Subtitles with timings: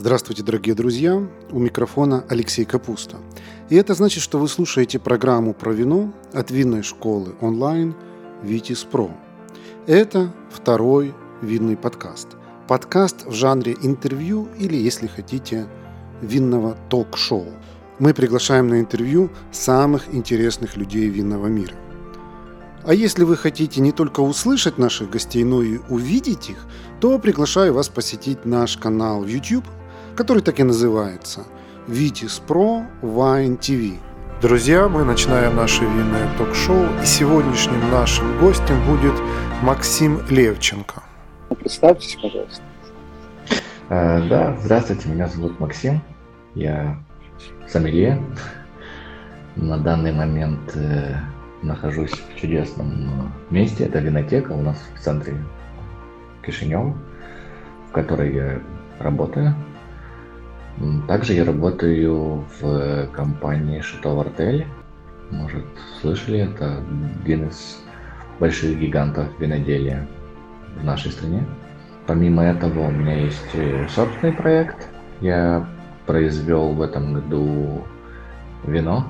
[0.00, 1.20] Здравствуйте, дорогие друзья!
[1.50, 3.16] У микрофона Алексей Капуста.
[3.68, 7.96] И это значит, что вы слушаете программу про вино от винной школы онлайн
[8.44, 9.10] «Витис Про».
[9.88, 12.28] Это второй винный подкаст.
[12.68, 15.66] Подкаст в жанре интервью или, если хотите,
[16.22, 17.48] винного ток-шоу.
[17.98, 21.74] Мы приглашаем на интервью самых интересных людей винного мира.
[22.84, 26.66] А если вы хотите не только услышать наших гостей, но и увидеть их,
[27.00, 29.64] то приглашаю вас посетить наш канал YouTube–
[30.18, 31.44] который так и называется
[31.86, 33.98] Vitis Pro Wine TV.
[34.42, 39.14] Друзья, мы начинаем наше винное ток-шоу, и сегодняшним нашим гостем будет
[39.62, 41.04] Максим Левченко.
[41.60, 42.62] Представьтесь, пожалуйста.
[43.90, 46.02] А, да, здравствуйте, меня зовут Максим,
[46.56, 46.98] я
[47.68, 48.20] сомелье.
[49.54, 51.14] На данный момент э,
[51.62, 55.36] нахожусь в чудесном месте, это винотека у нас в центре
[56.44, 56.92] Кишинева,
[57.88, 58.60] в которой я
[58.98, 59.54] работаю.
[61.06, 64.66] Также я работаю в компании Chateau Артель.
[65.30, 65.64] Может,
[66.00, 66.82] слышали, это
[67.22, 67.82] один из
[68.38, 70.06] больших гигантов виноделия
[70.80, 71.44] в нашей стране.
[72.06, 74.88] Помимо этого у меня есть собственный проект.
[75.20, 75.66] Я
[76.06, 77.84] произвел в этом году
[78.64, 79.06] вино,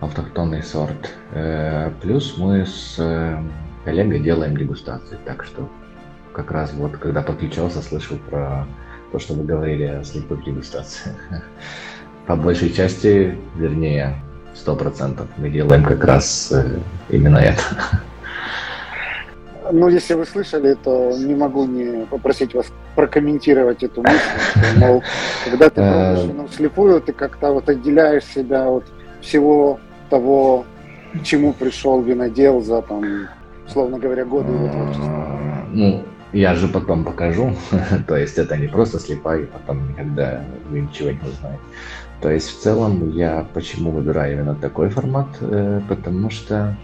[0.00, 1.14] автохтонный сорт.
[1.30, 3.40] Э, плюс мы с э,
[3.84, 5.18] коллегой делаем дегустации.
[5.24, 5.68] Так что
[6.34, 8.66] как раз вот когда подключался, слышал про
[9.12, 11.16] то, что вы говорили о слепых дегустациях.
[12.26, 14.16] По большей части, вернее,
[14.54, 16.78] сто процентов мы делаем как раз э,
[17.10, 17.62] именно это.
[19.70, 24.18] Ну, если вы слышали, то не могу не попросить вас прокомментировать эту мысль,
[24.50, 25.02] что, мол,
[25.44, 28.84] когда ты пробуешь э, вино вслепую, ты как-то вот отделяешь себя от
[29.20, 29.78] всего
[30.10, 30.64] того,
[31.12, 33.04] к чему пришел винодел за, там,
[33.66, 35.28] условно говоря, годы его творчества.
[35.72, 36.02] Ну,
[36.32, 37.54] я же потом покажу.
[38.06, 41.60] То есть это не просто слепая, и потом никогда вы ничего не узнаете.
[42.22, 45.26] То есть в целом я почему выбираю именно такой формат?
[45.40, 46.76] Э, потому что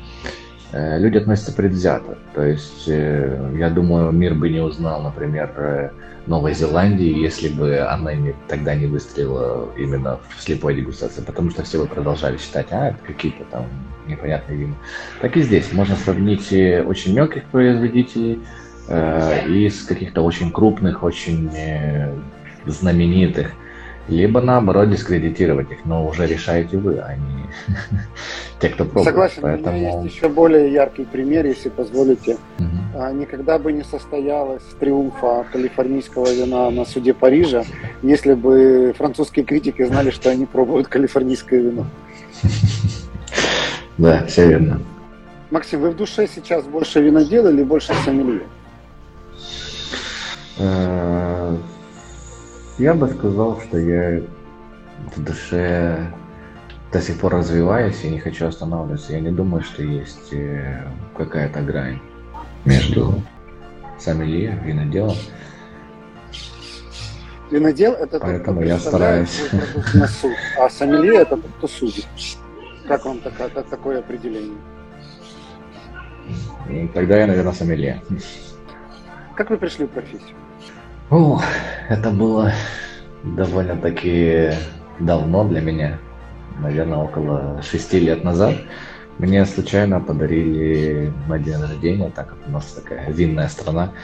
[0.73, 2.19] э, люди относятся предвзято.
[2.35, 5.93] То есть э, я думаю, мир бы не узнал, например,
[6.27, 11.63] Новой Зеландии, если бы она не, тогда не выстрелила именно в слепой дегустации, потому что
[11.63, 13.67] все бы продолжали считать, а, это какие-то там
[14.09, 14.75] непонятные вина.
[15.23, 15.73] Так и здесь.
[15.73, 18.41] Можно сравнить очень мелких производителей,
[18.89, 22.13] э, из каких-то очень крупных, очень э,
[22.67, 23.53] знаменитых,
[24.09, 27.45] либо наоборот дискредитировать их, но уже решаете вы, а не
[28.61, 29.07] те, кто пробует.
[29.07, 29.77] Согласен, Поэтому...
[29.77, 32.39] у меня есть еще более яркий пример, если позволите.
[32.59, 33.15] Угу.
[33.15, 37.65] Никогда бы не состоялось триумфа калифорнийского вина на суде Парижа,
[38.03, 41.87] если бы французские критики знали, что они пробуют калифорнийское вино.
[43.99, 44.81] Да, все верно.
[45.51, 48.43] Максим, вы в душе сейчас больше винодел или больше сомелье?
[50.59, 51.57] Э,
[52.79, 54.23] я бы сказал, что я
[55.15, 56.13] в душе
[56.93, 59.13] до сих пор развиваюсь и не хочу останавливаться.
[59.13, 60.83] Я не думаю, что есть э,
[61.17, 62.01] какая-то грань
[62.65, 63.23] между
[63.99, 65.17] сомелье, виноделом.
[67.51, 69.43] Винодел это Поэтому я стараюсь.
[69.95, 72.07] На суд, а сомелье это тот, кто судит.
[72.87, 74.59] Как вам такое, такое определение?
[76.93, 78.03] Тогда я, наверное, сомелье.
[79.35, 80.37] Как вы пришли в профессию?
[81.11, 81.41] О,
[81.89, 82.53] это было
[83.25, 84.51] довольно-таки
[85.01, 85.99] давно для меня,
[86.61, 88.57] наверное, около шести лет назад.
[89.19, 93.95] Мне случайно подарили на день рождения, так как у нас такая винная страна,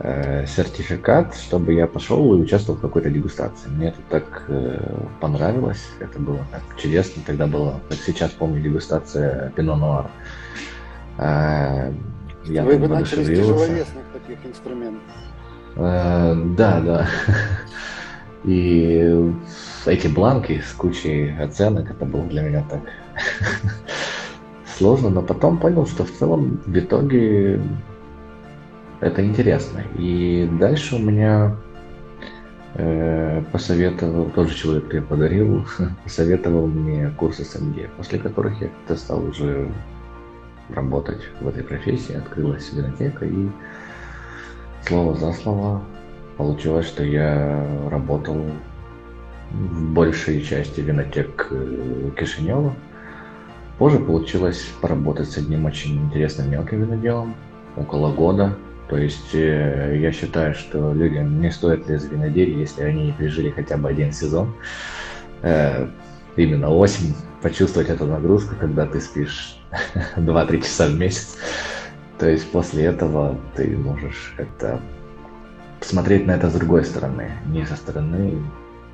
[0.00, 3.70] э, сертификат, чтобы я пошел и участвовал в какой-то дегустации.
[3.70, 7.22] Мне это так э, понравилось, это было так чудесно.
[7.26, 10.10] Тогда была, как сейчас помню, дегустация Пино Нуар.
[11.16, 11.90] Э,
[12.44, 15.02] я Вы, вы начали с тяжеловесных таких инструментов.
[15.76, 17.08] Э, да, да.
[18.44, 19.32] И
[19.86, 22.80] эти бланки с кучей оценок, это было для меня так
[24.80, 27.60] сложно, но потом понял, что в целом в итоге
[29.00, 29.82] это интересно.
[29.98, 31.56] И дальше у меня
[32.74, 35.66] э, посоветовал, тоже человек мне подарил,
[36.04, 39.70] посоветовал мне курсы СМГ, после которых я стал уже
[40.70, 43.48] работать в этой профессии, открылась винотека и
[44.86, 45.82] слово за слово
[46.36, 48.36] получилось, что я работал
[49.50, 52.74] в большей части винотек э, Кишинева.
[53.78, 57.34] Позже получилось поработать с одним очень интересным мелким виноделом,
[57.76, 58.56] около года.
[58.88, 63.12] То есть э, я считаю, что людям не стоит лезть в виноделие, если они не
[63.12, 64.54] пережили хотя бы один сезон.
[65.42, 65.88] Э,
[66.36, 69.56] именно осень, почувствовать эту нагрузку, когда ты спишь
[70.16, 71.38] 2-3 часа в месяц.
[72.20, 74.78] То есть после этого ты можешь как-то
[75.80, 78.38] смотреть на это с другой стороны, не со стороны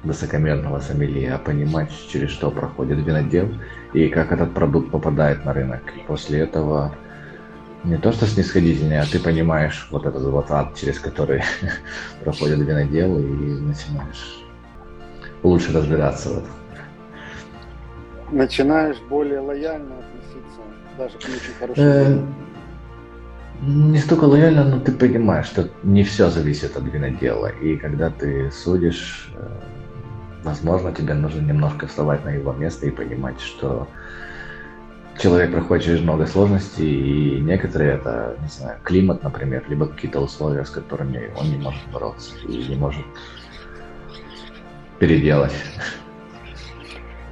[0.04, 3.48] высокомерного сомелье, а понимать, через что проходит винодел
[3.92, 5.80] и как этот продукт попадает на рынок.
[5.96, 6.94] И после этого
[7.82, 11.42] не то что снисходительнее, а ты понимаешь вот этот вот ад, через который
[12.22, 14.40] проходит винодел, и начинаешь
[15.42, 16.50] лучше разбираться в этом.
[18.30, 20.60] Начинаешь более лояльно относиться
[20.96, 22.45] даже к очень хорошим
[23.62, 27.46] Не столько лояльно, но ты понимаешь, что не все зависит от винодела.
[27.46, 29.48] И когда ты судишь, э,
[30.42, 33.88] возможно, тебе нужно немножко вставать на его место и понимать, что
[35.18, 40.64] человек проходит через много сложностей, и некоторые это, не знаю, климат, например, либо какие-то условия,
[40.64, 43.04] с которыми он не может бороться и не может
[44.98, 45.54] переделать.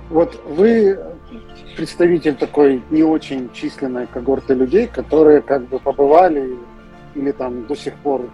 [0.08, 0.98] Вот вы
[1.76, 6.56] представитель такой не очень численной когорты людей, которые как бы побывали
[7.14, 8.28] или там до сих пор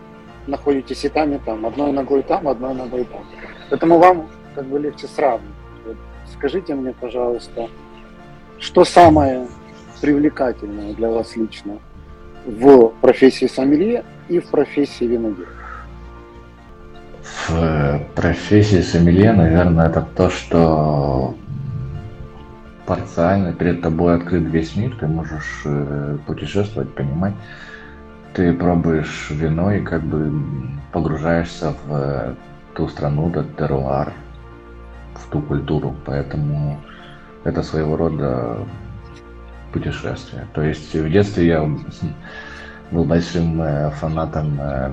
[0.46, 3.24] находитесь и там, и там, одной ногой там, одной ногой там.
[3.68, 5.54] Поэтому вам как бы легче сравнивать.
[5.86, 5.96] Вот
[6.32, 7.68] скажите мне, пожалуйста,
[8.58, 9.46] что самое
[10.00, 11.78] привлекательное для вас лично
[12.46, 15.48] в профессии сомелье и в профессии винодела?
[17.22, 21.34] В э, профессии сомелье, наверное, это то, что
[22.86, 27.34] парциально перед тобой открыт весь мир, ты можешь э, путешествовать, понимать.
[28.34, 30.32] Ты пробуешь вино и как бы
[30.92, 32.34] погружаешься в э,
[32.74, 34.12] ту страну, тот теруар,
[35.14, 35.94] в ту культуру.
[36.04, 36.80] Поэтому
[37.44, 38.58] это своего рода
[39.72, 40.46] путешествие.
[40.54, 41.68] То есть в детстве я
[42.90, 44.92] был большим э, фанатом э,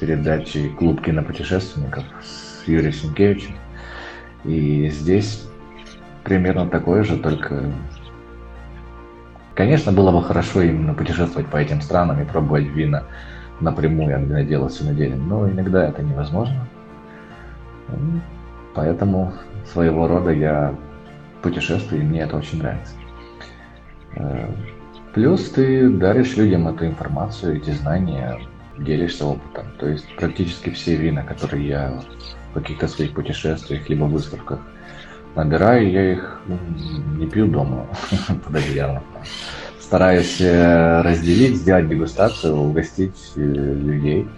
[0.00, 3.54] передачи «Клуб кинопутешественников» с Юрием Сенкевичем.
[4.44, 5.46] И здесь
[6.24, 7.62] примерно такое же, только...
[9.54, 13.04] Конечно, было бы хорошо именно путешествовать по этим странам и пробовать вина
[13.60, 16.66] напрямую от винодела с виноделем, но иногда это невозможно.
[18.74, 19.32] Поэтому
[19.70, 20.74] своего рода я
[21.42, 22.94] путешествую, и мне это очень нравится.
[24.16, 24.48] Э,
[25.12, 28.38] плюс ты даришь людям эту информацию, эти знания,
[28.78, 29.66] делишься опытом.
[29.78, 32.00] То есть практически все вина, которые я
[32.50, 34.60] в каких-то своих путешествиях либо выставках
[35.34, 36.40] набираю, я их
[37.16, 37.86] не пью дома
[38.44, 39.02] под одеялом.
[39.80, 44.28] Стараюсь э, разделить, сделать дегустацию, угостить э, людей,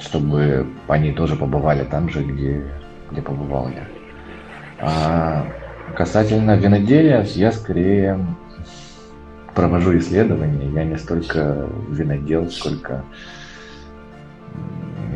[0.00, 2.64] чтобы они тоже побывали там же, где,
[3.10, 3.86] где побывал я.
[4.80, 5.46] А
[5.96, 8.18] касательно виноделия, я скорее
[9.54, 10.70] провожу исследования.
[10.70, 13.04] Я не столько винодел, сколько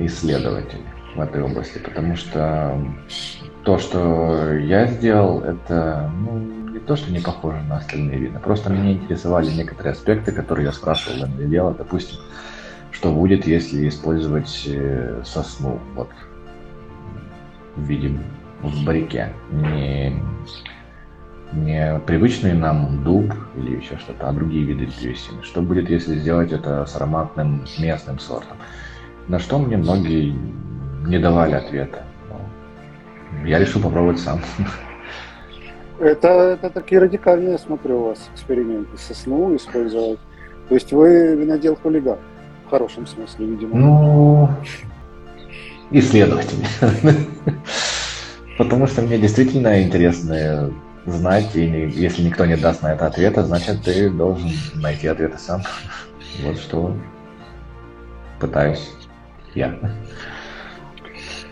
[0.01, 0.83] исследователь
[1.15, 2.77] в этой области, потому что
[3.65, 6.39] то, что я сделал, это ну,
[6.73, 8.41] не то, что не похоже на остальные вина.
[8.41, 11.75] Просто меня интересовали некоторые аспекты, которые я спрашивал на дело.
[11.75, 12.19] Допустим,
[12.91, 16.11] что будет, если использовать э, сосну вот,
[17.77, 18.19] в виде
[18.63, 19.33] в барике.
[19.51, 20.23] Не,
[21.53, 25.43] не привычный нам дуб или еще что-то, а другие виды древесины.
[25.43, 28.57] Что будет, если сделать это с ароматным местным сортом?
[29.29, 30.35] На что мне многие
[31.07, 32.05] не давали ответа.
[33.45, 34.41] Я решил попробовать сам.
[35.99, 38.97] Это, это такие радикальные, смотрю, у вас эксперименты.
[38.99, 40.19] Сосну использовать.
[40.69, 42.19] То есть вы винодел хулиган.
[42.67, 43.77] В хорошем смысле, видимо.
[43.77, 44.49] Ну,
[45.91, 46.67] исследователь.
[48.59, 50.73] Потому что мне действительно интересно
[51.07, 55.63] знать, и если никто не даст на это ответа, значит, ты должен найти ответы сам.
[56.43, 56.97] Вот что
[58.41, 58.91] пытаюсь
[59.55, 59.79] я.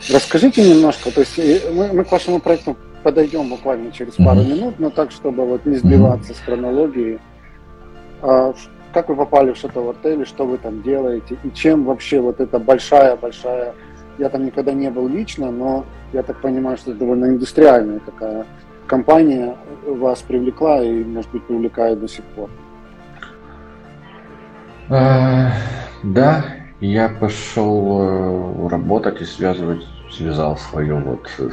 [0.08, 4.54] Расскажите немножко, то есть э, мы, мы к вашему проекту подойдем буквально через пару mm-hmm.
[4.54, 6.36] минут, но так, чтобы вот не сбиваться mm-hmm.
[6.36, 7.20] с хронологии.
[8.22, 8.54] А,
[8.92, 12.58] как вы попали в Шато отель, что вы там делаете, и чем вообще вот эта
[12.58, 13.74] большая-большая,
[14.18, 18.46] я там никогда не был лично, но я так понимаю, что это довольно индустриальная такая
[18.86, 22.50] компания вас привлекла и, может быть, привлекает до сих пор.
[24.88, 25.52] А,
[26.02, 26.44] да,
[26.80, 31.50] я пошел э, работать и связывать, связал свою вот э,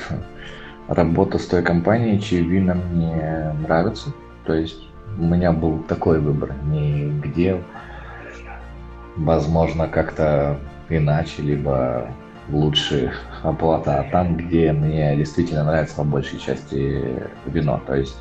[0.87, 4.13] работу с той компанией, чьи вина мне нравятся.
[4.45, 7.61] То есть у меня был такой выбор, не где,
[9.17, 10.57] возможно, как-то
[10.89, 12.09] иначе, либо
[12.49, 13.11] лучше
[13.43, 17.03] оплата, а там, где мне действительно нравится по большей части
[17.45, 17.81] вино.
[17.85, 18.17] То есть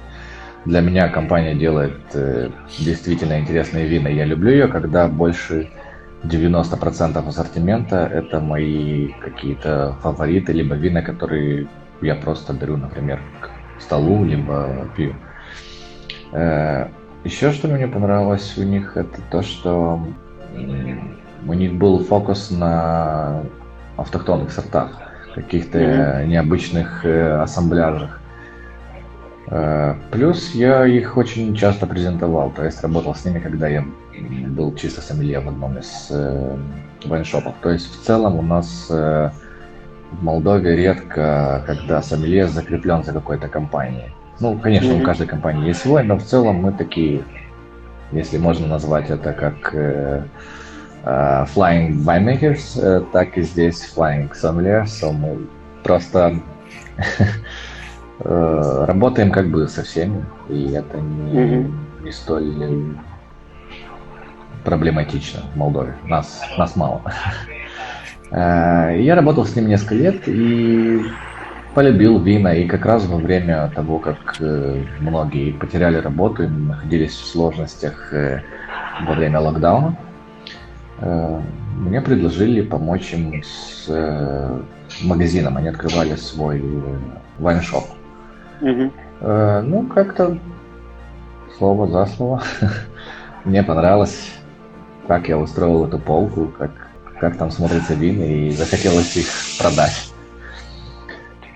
[0.65, 4.09] для меня компания делает э, действительно интересные вина.
[4.09, 5.71] Я люблю ее, когда больше
[6.29, 11.69] 90% ассортимента это мои какие-то фавориты, либо вина, которые
[12.03, 15.15] я просто беру, например, к столу, либо пью.
[16.33, 16.89] Э,
[17.25, 20.01] еще что мне понравилось у них, это то, что
[21.47, 23.43] у них был фокус на
[23.97, 24.91] автохтонных сортах,
[25.35, 26.27] каких-то mm-hmm.
[26.27, 28.21] необычных э, ассамбляжах.
[29.49, 33.85] Э, плюс я их очень часто презентовал, то есть работал с ними, когда я
[34.49, 36.57] был чисто сомелье в одном из э,
[37.05, 37.55] вайншопов.
[37.63, 39.31] То есть в целом у нас э,
[40.13, 44.11] в Молдове редко, когда сомелье закреплен за какой-то компанией.
[44.41, 45.03] Ну, конечно, mm-hmm.
[45.03, 47.23] у каждой компании есть свой, но в целом мы такие,
[48.13, 50.25] если можно назвать это как э,
[51.05, 54.87] э, Flying Winemakers, э, так и здесь Flying Sommeliers.
[54.87, 55.47] So мы
[55.83, 56.41] просто
[58.21, 62.05] э, работаем как бы со всеми, и это не, mm-hmm.
[62.05, 62.97] не столь
[64.67, 65.95] проблематично в Молдове.
[66.05, 67.01] Нас, нас мало.
[68.33, 71.01] Э, я работал с ним несколько лет и
[71.75, 72.53] полюбил вина.
[72.55, 78.13] И как раз во время того, как э, многие потеряли работу и находились в сложностях
[78.13, 78.43] э,
[79.07, 79.97] во время локдауна,
[80.99, 83.87] мне предложили помочь им с
[85.03, 85.59] магазином.
[85.59, 86.65] Они открывали свой
[87.39, 87.85] вайншоп.
[88.63, 90.39] Ну, как-то
[91.59, 92.43] слово за слово.
[93.45, 94.33] Мне понравилось,
[95.07, 96.71] как я устроил эту полку, как
[97.19, 99.27] как там смотрятся вины, и захотелось их
[99.59, 100.13] продать.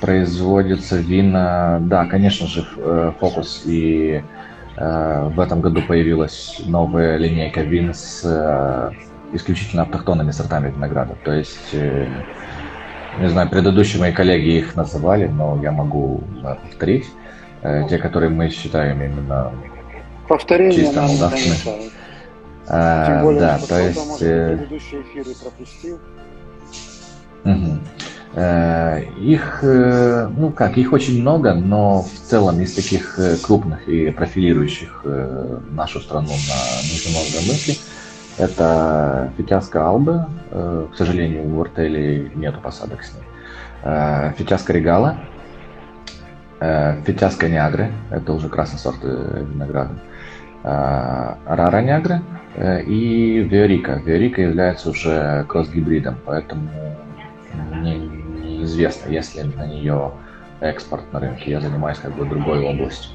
[0.00, 4.24] производится вина, да, конечно же, э, фокус и
[4.76, 8.90] э, в этом году появилась новая линейка вин с э,
[9.32, 11.14] исключительно автохтонными сортами винограда.
[11.24, 12.08] То есть э,
[13.18, 17.06] не знаю, предыдущие мои коллеги их называли, но я могу повторить.
[17.62, 19.52] Э, те, которые мы считаем именно
[20.28, 21.90] Повторение чисто молдавскими.
[22.66, 24.06] А, Тем более, да, то есть...
[24.06, 25.98] Может, э, предыдущие эфиры пропустил.
[27.44, 27.78] Угу.
[29.20, 35.04] Их, ну как, их очень много, но в целом из таких крупных и профилирующих
[35.72, 37.76] нашу страну на международном рынке
[38.38, 40.26] это Фитяска Албы.
[40.50, 43.22] Э, к сожалению, в Артели нету посадок с ней.
[43.84, 45.16] Э, Фитяска Регала.
[46.60, 47.90] Э, Фитяска Ниагры.
[48.10, 49.94] Это уже красный сорт винограда.
[50.64, 52.20] Рара Ниагры
[52.56, 53.94] и Виорика.
[53.94, 56.70] Виорика является уже кросс-гибридом, поэтому
[57.72, 60.12] мне неизвестно, есть ли на нее
[60.60, 61.50] экспорт на рынке.
[61.50, 63.10] Я занимаюсь как бы другой областью.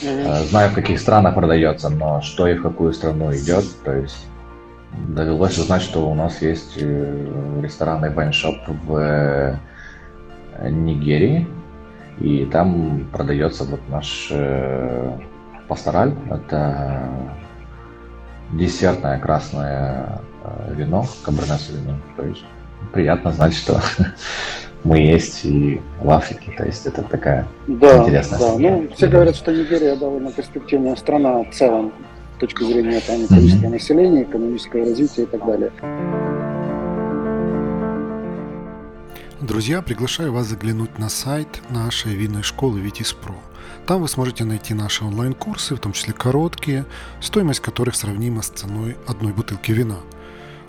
[0.00, 4.26] Знаю, в каких странах продается, но что и в какую страну идет, то есть
[5.08, 9.56] довелось узнать, что у нас есть э, ресторанный вайншоп в э,
[10.68, 11.46] Нигерии,
[12.18, 15.10] и там продается вот наш э,
[15.68, 16.14] пастораль.
[16.30, 17.08] Это
[18.52, 20.20] десертное красное
[20.70, 21.96] вино, каберне вино.
[22.16, 22.44] То есть
[22.92, 23.80] приятно знать, что
[24.84, 26.52] мы есть и в Африке.
[26.56, 28.58] То есть это такая да, интересная да.
[28.58, 31.92] Ну, все говорят, что Нигерия довольно перспективная страна в целом
[32.38, 35.72] точки зрения там, количества населения, экономического развития и так далее.
[39.40, 43.34] Друзья, приглашаю вас заглянуть на сайт нашей винной школы Витис.Про.
[43.86, 46.86] Там вы сможете найти наши онлайн-курсы, в том числе короткие,
[47.20, 49.96] стоимость которых сравнима с ценой одной бутылки вина–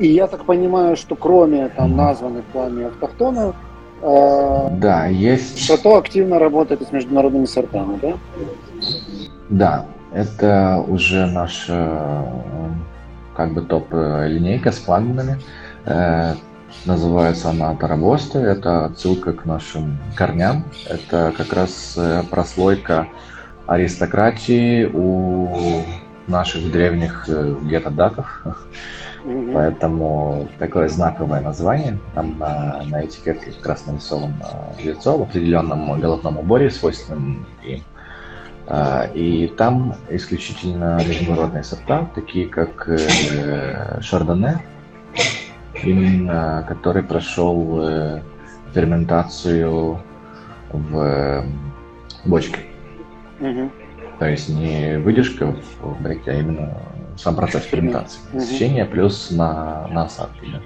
[0.00, 3.54] И я так понимаю, что кроме там названных вами автохтонов,
[4.02, 5.58] э, да, есть.
[5.58, 8.14] Шато активно работает с международными сортами, да?
[9.50, 12.26] Да, это уже наша
[13.36, 15.38] как бы топ-линейка с флагманами.
[15.84, 16.34] Э,
[16.86, 18.38] Называется она Тарабоста.
[18.38, 20.64] Это отсылка к нашим корням.
[20.88, 23.06] Это как раз э, прослойка
[23.66, 25.82] аристократии у
[26.26, 28.46] наших древних э, гетто-даков.
[29.24, 29.52] Mm-hmm.
[29.52, 31.98] Поэтому такое знаковое название.
[32.14, 34.34] Там на, на этикетке как раз нарисовано
[34.82, 37.82] лицо в определенном головном уборе, свойственном им.
[38.66, 44.62] А, и там исключительно международные сорта, такие как э, Шардоне,
[45.82, 48.22] именно который прошел э,
[48.72, 50.00] ферментацию
[50.72, 51.44] в
[52.24, 52.60] бочке.
[53.40, 53.70] Угу.
[54.20, 56.78] То есть не выдержка в баррике, а именно
[57.22, 58.20] сам процесс ферментации.
[58.32, 60.46] Насыщение плюс на, на осадке.
[60.52, 60.60] Да.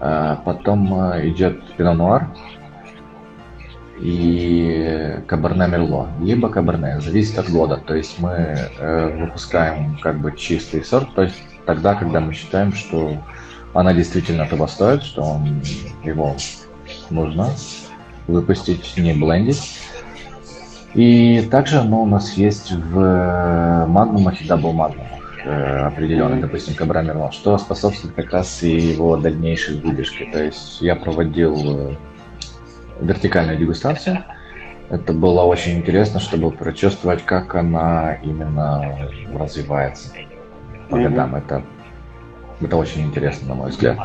[0.00, 2.28] А потом э, идет пино нуар
[4.00, 7.76] и каберне мерло, либо каберне, зависит от года.
[7.76, 12.72] То есть мы э, выпускаем как бы чистый сорт, то есть тогда, когда мы считаем,
[12.72, 13.12] что
[13.74, 15.60] она действительно того стоит, что он,
[16.02, 16.34] его
[17.10, 17.50] нужно
[18.26, 19.78] выпустить, не блендить.
[20.94, 26.42] И также оно у нас есть в магнумах и double магнумах э, определенных, mm-hmm.
[26.42, 30.28] допустим, каберне мерло, что способствует как раз и его дальнейшей выдержке.
[30.32, 31.94] То есть я проводил э,
[33.00, 34.24] вертикальную дегустацию.
[34.88, 40.10] Это было очень интересно, чтобы прочувствовать, как она именно развивается
[40.88, 41.02] по mm-hmm.
[41.02, 41.36] годам.
[41.36, 41.62] Это
[42.60, 43.98] это очень интересно, на мой взгляд.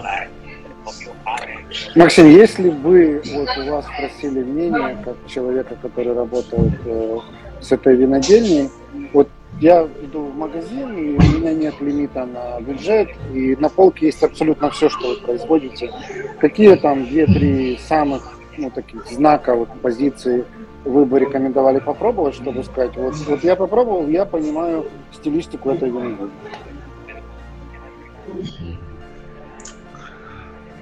[1.96, 7.18] Максим, если бы вот у вас спросили мнение, как человека, который работает э,
[7.60, 8.70] с этой винодельней,
[9.12, 9.28] вот
[9.60, 14.22] я иду в магазин, и у меня нет лимита на бюджет, и на полке есть
[14.24, 15.92] абсолютно все, что вы производите.
[16.40, 20.46] Какие там две-три самых ну, таких знаковых позиции
[20.84, 26.30] вы бы рекомендовали попробовать, чтобы сказать, вот, вот я попробовал, я понимаю стилистику этой винодельни.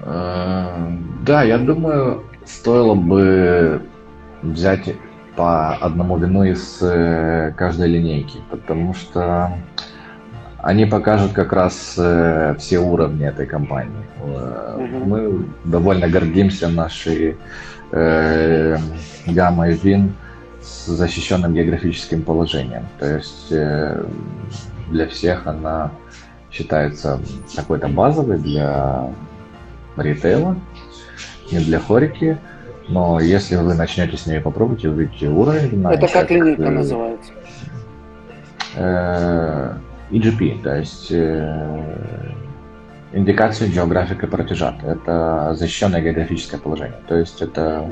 [0.02, 0.88] Э,
[1.24, 3.82] да, я думаю, стоило бы
[4.42, 4.94] взять
[5.36, 9.52] по одному вину из э, каждой линейки, потому что
[10.58, 13.92] они покажут как раз э, все уровни этой компании.
[15.04, 17.36] Мы довольно гордимся нашей
[17.90, 18.78] э,
[19.26, 20.14] гаммой вин
[20.62, 22.86] с защищенным географическим положением.
[22.98, 23.52] То есть
[24.90, 25.90] для всех она
[26.50, 27.20] считается
[27.54, 29.10] какой-то базовый для
[29.96, 30.56] ритейла,
[31.50, 32.38] не для хорики.
[32.88, 35.84] Но если вы начнете с ней попробовать, увидите уровень.
[35.86, 37.32] Это как линейка называется?
[38.76, 39.74] Э,
[40.10, 42.32] EGP, то есть э,
[43.12, 44.82] индикация географика протяжат.
[44.82, 46.98] Это защищенное географическое положение.
[47.08, 47.90] То есть это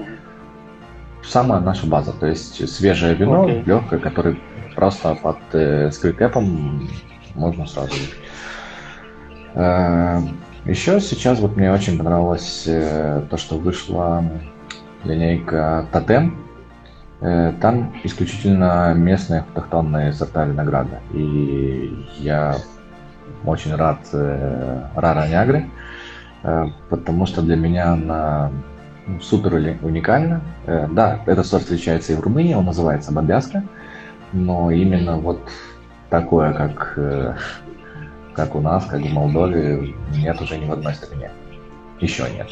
[1.24, 2.12] самая наша база.
[2.12, 3.64] То есть свежее вино, okay.
[3.64, 4.36] легкое, которое
[4.74, 6.88] просто под э, скрикэпом
[7.34, 8.16] можно сразу выпить.
[9.54, 10.20] Э,
[10.64, 14.24] Еще сейчас вот мне очень понравилось э, то, что вышла
[15.04, 16.38] линейка Тотем.
[17.20, 21.00] Э, там исключительно местные автохтонные сорта винограда.
[21.12, 22.56] И я
[23.44, 25.68] очень рад Рара Нягры,
[26.88, 28.52] потому что для меня она
[29.06, 30.40] ну, супер уникальна.
[30.66, 33.64] Да, этот сорт встречается и в Румынии, он называется Бабяска,
[34.32, 35.40] но именно вот
[36.08, 36.98] такое, как
[38.34, 41.30] как у нас, как в Молдове, нет уже ни в одной стране.
[42.02, 42.50] Еще нет.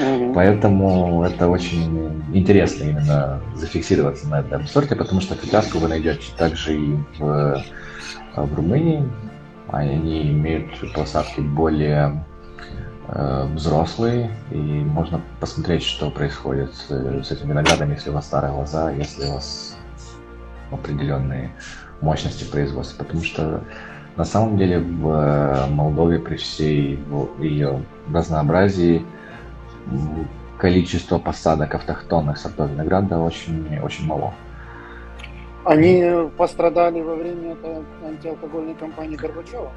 [0.00, 0.32] Mm-hmm.
[0.32, 6.74] Поэтому это очень интересно именно зафиксироваться на этом сорте, потому что фитаску вы найдете также
[6.78, 7.62] и в,
[8.34, 9.06] в Румынии.
[9.68, 12.24] Они имеют посадки более
[13.08, 18.54] э, взрослые, и можно посмотреть, что происходит с, с этим виноградом, если у вас старые
[18.54, 19.76] глаза, если у вас
[20.70, 21.52] определенные
[22.00, 23.04] мощности производства.
[23.04, 23.64] Потому что
[24.16, 26.98] на самом деле в э, Молдове при всей
[27.38, 29.04] ее разнообразии
[30.58, 34.32] количество посадок автохтонных сортов винограда очень, очень мало.
[35.64, 36.04] Они
[36.36, 37.56] пострадали во время
[38.04, 39.70] антиалкогольной кампании Горбачева?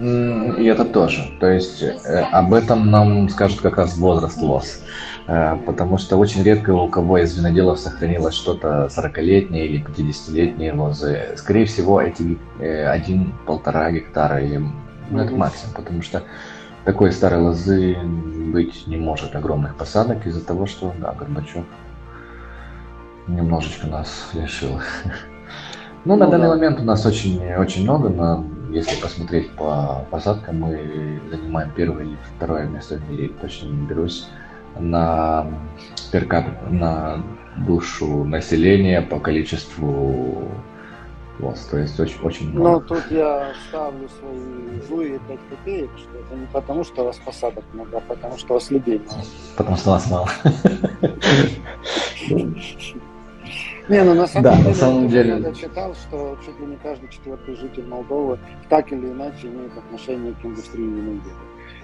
[0.00, 1.30] И это тоже.
[1.40, 4.82] То есть э, об этом нам скажут как раз возраст лос.
[5.26, 11.34] Э, потому что очень редко у кого из виноделов сохранилось что-то 40-летнее или 50-летние лозы.
[11.36, 14.60] Скорее всего, эти э, один-полтора гектара или
[15.10, 16.22] ну, это максимум, потому что
[16.84, 17.96] такой старой лозы
[18.52, 21.64] быть не может огромных посадок из-за того, что да, Горбачев
[23.28, 24.80] немножечко нас лишил.
[26.04, 30.58] Ну, на ну данный момент у нас очень, очень много, но если посмотреть по посадкам,
[30.58, 34.26] мы занимаем первое или второе место в мире, точно не берусь
[34.78, 35.46] на
[36.10, 37.22] перкап, на
[37.56, 40.48] душу населения по количеству
[41.38, 42.70] Вот, то есть очень, очень много.
[42.70, 47.16] Но тут я ставлю свои злые 5 копеек, что это не потому, что у вас
[47.18, 49.22] посадок много, а потому, что у вас людей мало.
[49.56, 50.28] Потому что вас мало.
[53.88, 55.38] Не, ну на самом да, деле, на самом деле...
[55.44, 60.32] я читал, что чуть ли не каждый четвертый житель Молдовы так или иначе имеет отношение
[60.34, 61.34] к индустрии виноделия.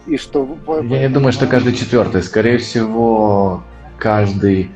[0.08, 0.56] И что...
[0.84, 2.22] Я не думаю, что каждый четвертый.
[2.22, 3.62] Скорее всего,
[3.98, 4.70] каждый,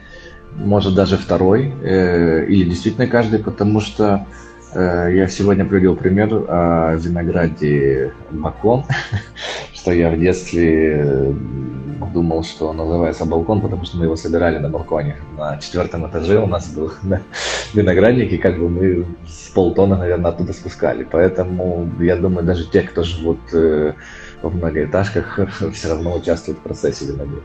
[0.57, 4.27] может даже второй, э, или действительно каждый, потому что
[4.75, 8.85] э, я сегодня привел пример о винограде Бакон,
[9.73, 11.35] что я в детстве
[12.13, 15.17] думал, что он называется балкон, потому что мы его собирали на балконе.
[15.39, 16.93] На четвертом этаже у нас был
[17.73, 21.07] виноградник, и как бы мы с полтона, наверное, оттуда спускали.
[21.11, 23.95] Поэтому я думаю, даже те, кто живут э,
[24.43, 25.39] в многоэтажках,
[25.73, 27.43] все равно участвуют в процессе виноделия.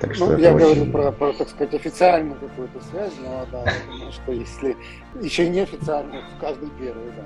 [0.00, 0.64] Так что ну, я очень...
[0.64, 4.76] говорю про, про, так сказать, официальную какую-то связь, но да, я думаю, что если
[5.20, 7.22] еще неофициально, в каждый первый, да.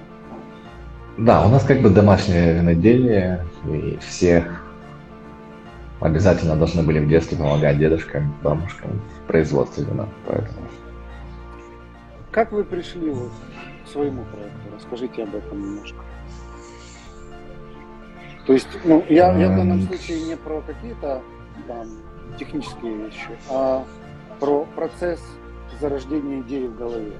[1.16, 4.46] Да, у нас как бы домашнее виноделие, и все
[6.00, 10.66] обязательно должны были в детстве помогать дедушкам, бабушкам в производстве вина, поэтому...
[12.30, 13.32] Как вы пришли вот
[13.86, 14.60] к своему проекту?
[14.74, 16.04] Расскажите об этом немножко.
[18.46, 21.20] То есть, ну, я, я в данном случае не про какие-то
[21.66, 21.86] там
[22.38, 23.84] технические вещи, а
[24.38, 25.20] про процесс
[25.80, 27.12] зарождения идеи в голове.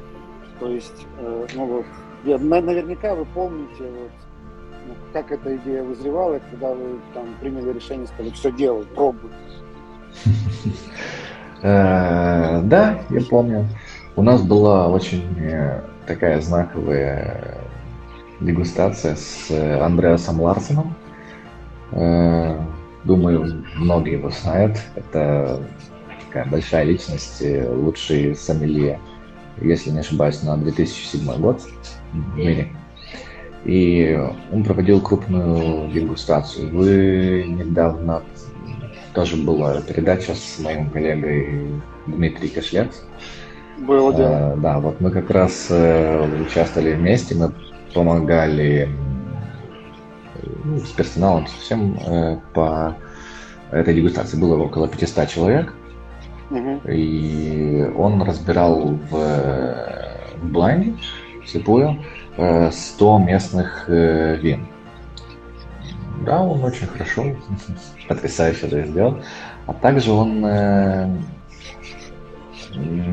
[0.60, 1.86] То есть, э, ну вот,
[2.24, 4.10] я, наверняка вы помните, вот,
[4.86, 9.30] ну, как эта идея вызревала, когда вы там приняли решение, сказали, все делай, пробуй.
[11.62, 13.66] Э, да, я помню.
[14.14, 17.58] У нас была очень э, такая знаковая
[18.40, 20.94] дегустация с Андреасом Ларсеном.
[21.92, 22.61] Э,
[23.05, 24.79] думаю, многие его знают.
[24.94, 25.62] Это
[26.27, 29.01] такая большая личность, лучший сомелье,
[29.61, 31.62] если не ошибаюсь, на 2007 год
[32.12, 32.68] в мире.
[33.64, 34.18] И
[34.53, 36.70] он проводил крупную дегустацию.
[36.70, 38.22] Вы недавно
[39.12, 43.03] тоже была передача с моим коллегой Дмитрием Кошлец.
[43.79, 44.53] Было дело.
[44.53, 47.53] А, да, вот мы как раз э, участвовали вместе, мы
[47.92, 48.88] помогали
[50.66, 52.96] ну, с персоналом совсем э, по
[53.70, 54.37] этой дегустации.
[54.37, 55.74] Было около 500 человек.
[56.50, 56.88] Угу.
[56.90, 60.94] И он разбирал в, в блайнде,
[61.46, 62.05] слепую,
[62.37, 64.66] 100 местных э, вин.
[66.24, 67.24] Да, он очень хорошо,
[68.09, 69.18] потрясающе это сделал.
[69.66, 71.09] А также он э,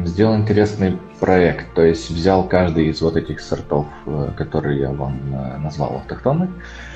[0.05, 5.19] сделал интересный проект, то есть взял каждый из вот этих сортов, э, которые я вам
[5.61, 6.49] назвал автохтонных,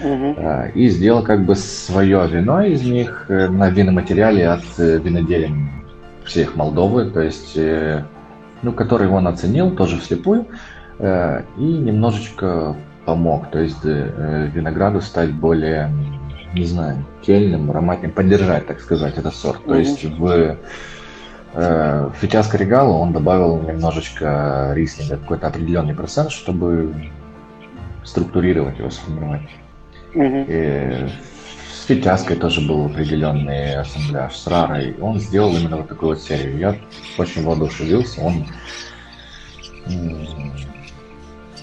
[0.04, 0.36] угу.
[0.74, 5.70] и сделал как бы свое вино из них на виноматериале от виноделин
[6.26, 7.58] всех Молдовы, то есть,
[8.62, 10.46] ну, который он оценил тоже вслепую,
[11.00, 12.76] Э, и немножечко
[13.06, 15.92] помог, то есть э, винограду стать более,
[16.54, 19.64] не знаю, тельным, ароматным, поддержать, так сказать, этот сорт.
[19.66, 20.56] То есть в э,
[22.22, 26.94] Фитяс Корригало он добавил немножечко рислинга, какой-то определенный процент, чтобы
[28.04, 29.50] структурировать его, сформировать.
[30.14, 31.08] И
[31.74, 34.96] с Фитяской тоже был определенный ассамбляж, с Рарой.
[35.02, 36.58] Он сделал именно вот такую вот серию.
[36.58, 36.76] Я
[37.18, 38.22] очень воодушевился.
[38.22, 38.46] Он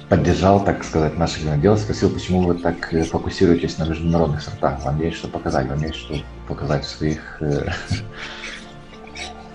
[0.08, 5.00] поддержал, так сказать, наших винодел, спросил, почему вы так э, фокусируетесь на международных сортах, вам
[5.00, 6.14] есть что показать, вам есть что
[6.46, 7.66] показать в своих э,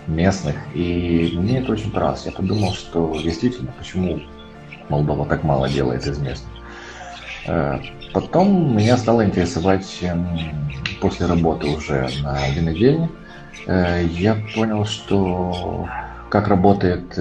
[0.08, 0.56] местных.
[0.74, 2.26] И мне это очень понравилось.
[2.26, 4.20] Я подумал, что действительно, почему
[4.90, 6.52] Молдова так мало делает из местных.
[7.46, 7.80] Э,
[8.14, 10.04] потом меня стало интересовать
[11.02, 13.10] после работы уже на винодельне.
[13.68, 15.88] Я понял, что
[16.30, 17.18] как работает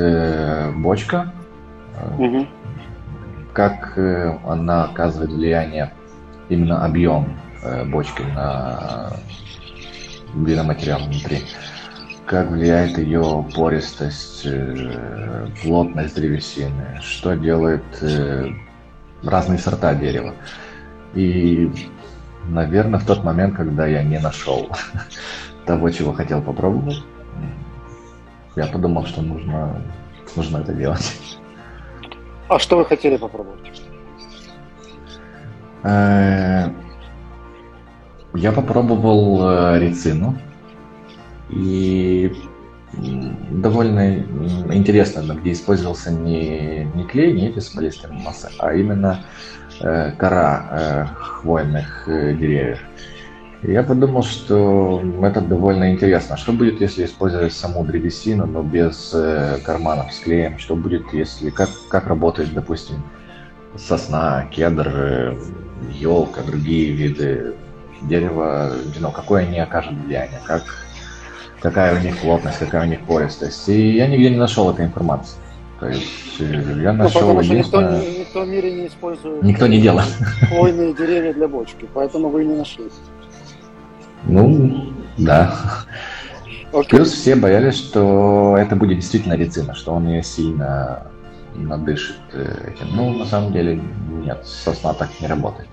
[0.77, 1.33] бочка,
[2.17, 2.47] угу
[3.59, 5.93] как э, она оказывает влияние,
[6.49, 9.11] именно объем э, бочки на
[10.33, 11.41] биоматериал внутри,
[12.29, 17.83] как влияет ее пористость, э, плотность древесины, что делает
[19.23, 20.35] разные сорта дерева.
[21.15, 21.73] И,
[22.49, 24.69] наверное, в тот момент, когда я не нашел
[25.67, 27.03] того, чего хотел попробовать,
[28.57, 29.81] я подумал, что нужно,
[30.37, 31.17] нужно это делать.
[32.49, 33.83] А что вы хотели попробовать?
[35.83, 36.69] Э,
[38.35, 40.39] я попробовал э, рецину.
[41.51, 42.33] И
[43.51, 44.17] довольно
[44.73, 49.25] интересно, где использовался не, не клей, не эти смолистые массы, а именно
[49.81, 52.81] э, кора хвойных деревьев.
[53.63, 56.37] Я подумал, что это довольно интересно.
[56.37, 60.59] Что будет, если использовать саму древесину, но без э, карманов с клеем?
[60.59, 63.03] Что будет, если как, как работает, допустим,
[63.77, 65.37] сосна, кедр,
[65.93, 67.55] елка, другие виды
[68.03, 70.63] дерева, вино, какое они окажут влияние, как,
[71.61, 73.69] какая у них плотность, какая у них пористость.
[73.69, 75.37] И я нигде не нашел этой информации.
[75.81, 78.01] То есть э, я нашел ну, единственное...
[78.01, 79.43] Никто, никто в мире не использует...
[79.43, 80.03] Никто не делал.
[80.49, 82.85] Хвойные деревья для бочки, поэтому вы не нашли.
[84.25, 85.55] Ну, да.
[86.73, 86.89] Okay.
[86.91, 91.07] Плюс все боялись, что это будет действительно рецина, что он ее сильно
[91.55, 92.95] надышит э, этим.
[92.95, 95.69] Ну, на самом деле, нет, сосна так не работает.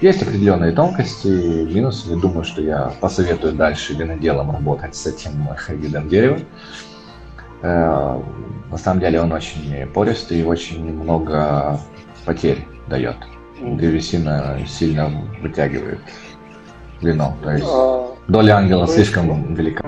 [0.00, 2.10] Есть определенные тонкости, минусы.
[2.10, 6.38] Я думаю, что я посоветую дальше виноделам работать с этим видом дерева.
[7.62, 8.20] Э,
[8.70, 11.80] на самом деле он очень пористый и очень много
[12.24, 13.16] потерь дает.
[13.60, 15.10] Древесина сильно
[15.42, 15.98] вытягивает
[17.02, 17.36] вино.
[17.42, 19.82] То есть а, доля ангела слишком велика.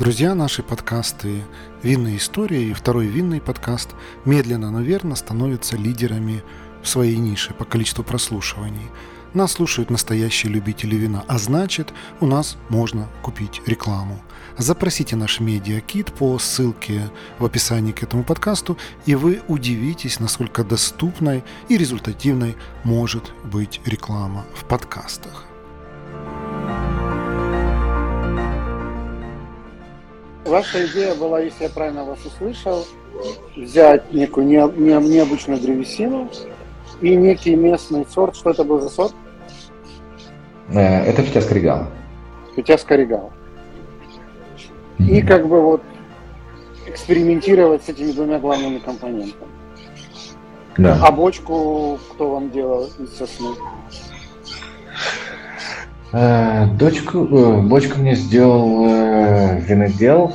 [0.00, 1.42] Друзья, наши подкасты
[1.82, 3.90] «Винные истории» и второй винный подкаст
[4.24, 6.42] медленно, но верно становятся лидерами
[6.82, 8.88] в своей нише по количеству прослушиваний.
[9.34, 14.22] Нас слушают настоящие любители вина, а значит, у нас можно купить рекламу.
[14.56, 21.44] Запросите наш медиакит по ссылке в описании к этому подкасту, и вы удивитесь, насколько доступной
[21.68, 25.49] и результативной может быть реклама в подкастах.
[30.44, 32.86] Ваша идея была, если я правильно вас услышал,
[33.56, 36.30] взять некую не, не, необычную древесину
[37.00, 38.36] и некий местный сорт.
[38.36, 39.14] Что это был за сорт?
[40.72, 41.86] Э, это Фитяс Корригал.
[42.56, 43.32] Фитяс Корригал.
[44.98, 45.82] И как бы вот
[46.86, 49.50] экспериментировать с этими двумя главными компонентами.
[50.76, 50.98] Да.
[51.02, 53.48] А бочку кто вам делал из сосны?
[56.12, 60.34] Э, дочку, э, бочку мне сделал э, винодел,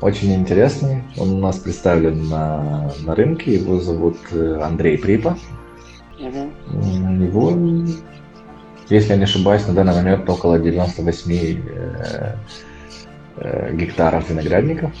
[0.00, 1.02] очень интересный.
[1.18, 5.36] Он у нас представлен на, на рынке, его зовут э, Андрей Припа.
[6.20, 7.24] Угу.
[7.24, 7.86] Его,
[8.88, 12.34] если я не ошибаюсь, на данный момент около 98 э,
[13.36, 14.92] э, гектаров виноградников.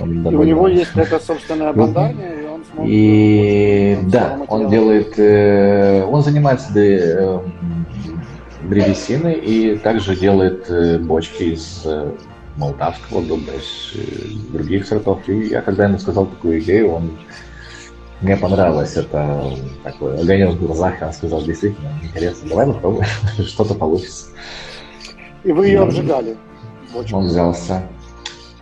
[0.00, 2.86] Он и у него есть это собственная бандарня, и он смог...
[2.88, 5.18] И да, он делает...
[5.18, 7.38] Э, он занимается э,
[8.62, 12.12] древесиной и также делает э, бочки из э,
[12.56, 15.28] молдавского дуба, из э, других сортов.
[15.28, 17.18] И я когда ему сказал такую идею, он
[18.20, 23.06] мне понравилось это такой огонек в глазах, он сказал, действительно, интересно, давай попробуем,
[23.46, 24.26] что-то получится.
[25.42, 26.36] И вы ее обжигали?
[26.92, 27.16] Бочку.
[27.16, 27.82] Он взялся.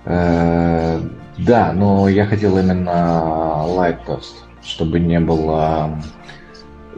[0.05, 5.91] Да, но я хотел именно light toast, чтобы не было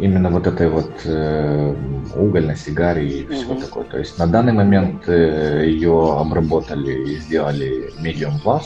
[0.01, 1.75] именно вот этой вот э,
[2.17, 3.35] угольной сигаре и mm-hmm.
[3.35, 3.85] все такое.
[3.85, 8.63] То есть на данный момент э, ее обработали и сделали medium plus.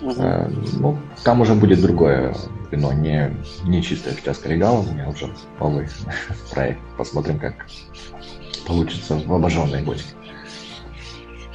[0.00, 0.14] Mm-hmm.
[0.18, 2.34] Э, ну, там уже будет другое
[2.70, 5.88] вино, не, не чистое сейчас коррегал, у меня уже полный
[6.52, 6.80] проект.
[6.96, 7.66] Посмотрим, как
[8.66, 10.14] получится в обожженной бочке.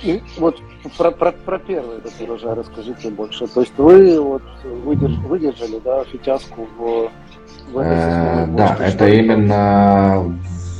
[0.03, 0.59] И вот
[0.97, 3.47] про, про, про первый этот урожай расскажите больше.
[3.47, 7.11] То есть вы вот выдерж, выдержали да, фитяску в
[7.73, 10.23] Э, да, это именно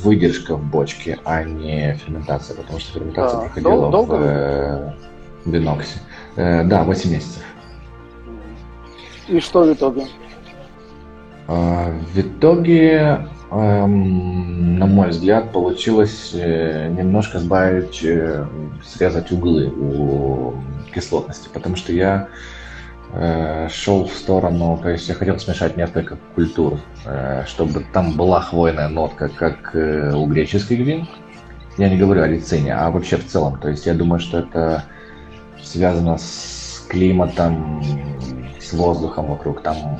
[0.02, 4.92] выдержка в бочке, а не ферментация, потому что ферментация а, проходила в э,
[5.44, 5.98] биноксе.
[6.36, 7.42] Э, да, 8 месяцев.
[9.28, 10.06] И что в итоге?
[11.48, 18.46] Э, в итоге, э, на мой взгляд, получилось э, немножко сбавить, э,
[18.84, 20.54] срезать углы у
[20.94, 22.55] кислотности, потому что я Э,
[23.70, 28.88] шел в сторону, то есть я хотел смешать несколько культур, э, чтобы там была хвойная
[28.88, 31.08] нотка, как э, у греческих вин.
[31.78, 33.58] Я не говорю о лицине, а вообще в целом.
[33.58, 34.84] То есть я думаю, что это
[35.62, 37.82] связано с климатом,
[38.60, 39.62] с воздухом вокруг.
[39.62, 39.98] Там,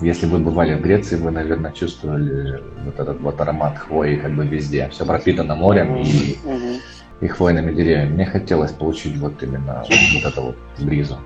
[0.00, 4.46] если вы бывали в Греции, вы, наверное, чувствовали вот этот вот аромат хвои как бы
[4.46, 4.88] везде.
[4.90, 6.38] Все пропитано морем и,
[7.20, 8.14] и хвойными деревьями.
[8.14, 11.18] Мне хотелось получить вот именно вот эту вот бризу.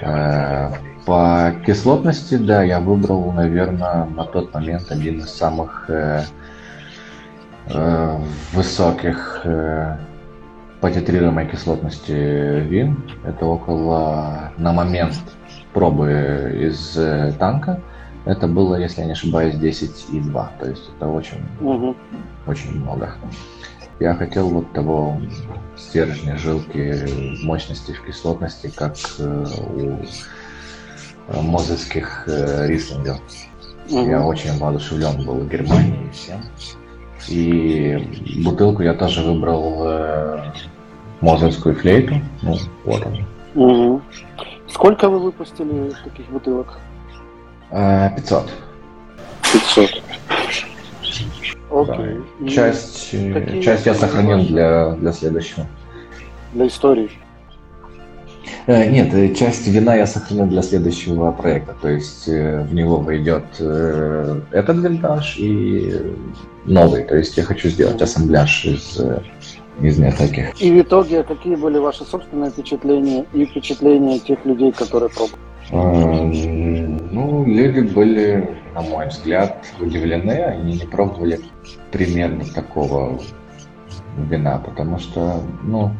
[0.00, 0.70] Э,
[1.04, 6.22] по кислотности, да, я выбрал, наверное, на тот момент один из самых э,
[7.66, 8.18] э,
[8.52, 9.44] высоких
[10.80, 12.12] по титрируемой кислотности
[12.60, 13.02] вин.
[13.24, 15.14] Это около, на момент
[15.72, 16.98] пробы из
[17.38, 17.80] танка,
[18.24, 20.48] это было, если я не ошибаюсь, 10,2.
[20.58, 21.96] То есть это очень, угу.
[22.46, 23.14] очень много.
[24.00, 25.20] Я хотел вот того
[25.76, 29.98] стержня, жилки, мощности в кислотности, как э, у
[31.28, 33.20] э, мозельских э, рислингов.
[33.88, 34.08] Угу.
[34.08, 36.40] Я очень воодушевлен был Германией и всем.
[37.28, 40.52] И бутылку я тоже выбрал э,
[41.20, 42.16] Мозырскую флейту.
[42.42, 43.18] Ну, вот она.
[43.54, 44.02] Угу.
[44.68, 46.78] Сколько вы выпустили таких бутылок?
[47.70, 48.50] 500.
[49.52, 50.02] 500.
[51.72, 52.20] Окей.
[52.40, 52.48] Да.
[52.48, 55.66] Часть, э, часть я сохранил для, для следующего.
[56.52, 57.10] Для истории?
[58.66, 61.74] Э, нет, э, часть вина я сохранил для следующего проекта.
[61.80, 66.14] То есть в него войдет этот винтаж и
[66.66, 67.04] новый.
[67.04, 69.00] То есть я хочу сделать ассамбляж из,
[69.80, 70.60] из нескольких.
[70.60, 75.40] И в итоге какие были ваши собственные впечатления и впечатления тех людей, которые пробовали?
[77.22, 80.42] Ну, люди были, на мой взгляд, удивлены.
[80.42, 81.38] Они не пробовали
[81.92, 83.20] примерно такого
[84.28, 85.92] вина, потому что, ну,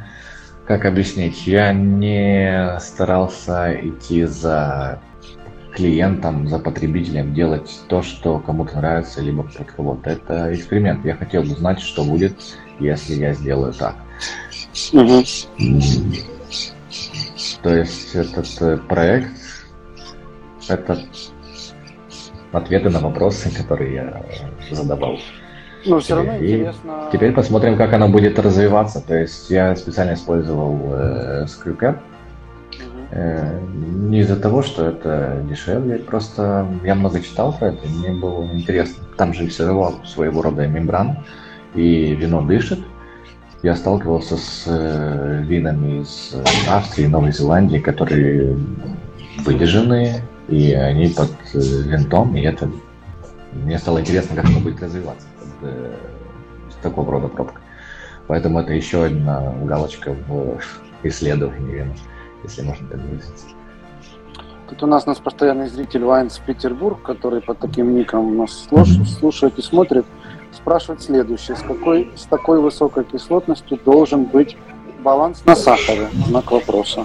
[0.66, 5.00] как объяснить, я не старался идти за
[5.76, 10.10] клиентом, за потребителем, делать то, что кому-то нравится, либо под кого-то.
[10.10, 11.04] Это эксперимент.
[11.04, 12.34] Я хотел бы знать, что будет,
[12.80, 13.94] если я сделаю так.
[14.92, 15.22] Угу.
[17.62, 19.41] То есть этот э, проект
[20.72, 20.98] это
[22.52, 24.22] ответы на вопросы, которые я
[24.70, 25.18] задавал.
[25.84, 27.08] Ну, все равно и интересно.
[27.12, 29.00] Теперь посмотрим, как оно будет развиваться.
[29.00, 31.98] То есть я специально использовал э, Screwcap.
[33.10, 38.44] Э, не из-за того, что это дешевле, просто я много читал про это, мне было
[38.52, 39.04] интересно.
[39.16, 41.24] Там же все равно своего рода мембрана,
[41.74, 42.78] и вино дышит.
[43.62, 46.34] Я сталкивался с э, винами из
[46.68, 48.56] Австрии, Новой Зеландии, которые
[49.44, 52.70] выдержанные, и они под э, винтом, и это
[53.52, 55.94] мне стало интересно, как оно будет развиваться под, э,
[56.82, 57.62] такого рода пробкой.
[58.26, 60.58] Поэтому это еще одна галочка в
[61.02, 61.86] исследовании
[62.44, 63.46] если можно так выразиться.
[64.68, 69.08] Тут у нас, у нас постоянный зритель Вайнс Петербург, который под таким ником нас слушает,
[69.08, 70.06] слушает и смотрит,
[70.50, 71.56] спрашивает следующее.
[71.56, 74.56] С, какой, с такой высокой кислотностью должен быть
[75.02, 76.08] баланс на сахаре?
[76.26, 77.04] Знак вопроса.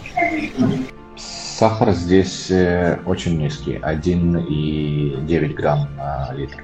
[1.57, 6.63] Сахар здесь э, очень низкий, 1,9 грамм на литр.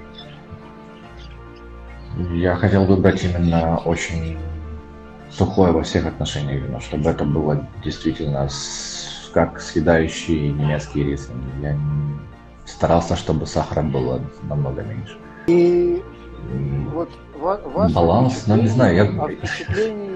[2.31, 4.37] Я хотел выбрать именно очень
[5.31, 11.27] сухое во всех отношениях вино, чтобы это было действительно с, как съедающий немецкий рис.
[11.63, 11.75] Я
[12.65, 15.17] старался, чтобы сахара было намного меньше.
[15.47, 16.03] И
[16.93, 17.09] вот
[17.91, 19.05] баланс, ну не знаю, я...
[19.05, 20.12] Впечатлений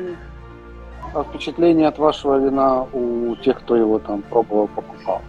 [1.14, 5.22] а впечатление от вашего вина у тех, кто его там пробовал, покупал?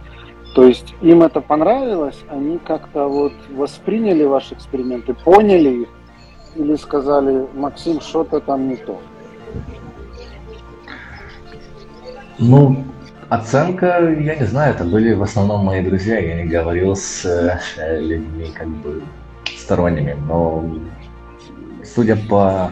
[0.55, 5.89] То есть им это понравилось, они как-то вот восприняли ваши эксперименты, поняли их,
[6.55, 8.99] или сказали, Максим, что-то там не то?
[12.39, 12.83] Ну,
[13.29, 17.99] оценка, я не знаю, это были в основном мои друзья, я не говорил с э,
[17.99, 19.03] людьми как бы
[19.57, 20.65] сторонними, но
[21.83, 22.71] судя по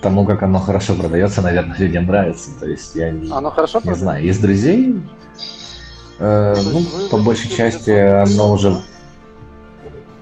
[0.00, 2.50] тому, как оно хорошо продается, наверное, людям нравится.
[2.58, 4.04] То есть я оно хорошо не продается?
[4.04, 4.24] знаю.
[4.24, 5.02] Из друзей,
[6.18, 8.70] э, ну, по большей части оно уже...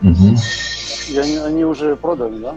[0.03, 0.37] Угу.
[1.11, 2.55] И они, они уже продали, да?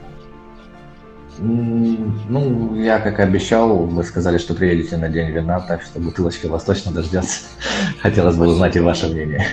[1.44, 6.48] Ну, я, как и обещал, вы сказали, что приедете на День вина, так что бутылочка
[6.48, 7.42] вас точно дождется.
[8.02, 9.44] Хотелось бы узнать и ваше мнение.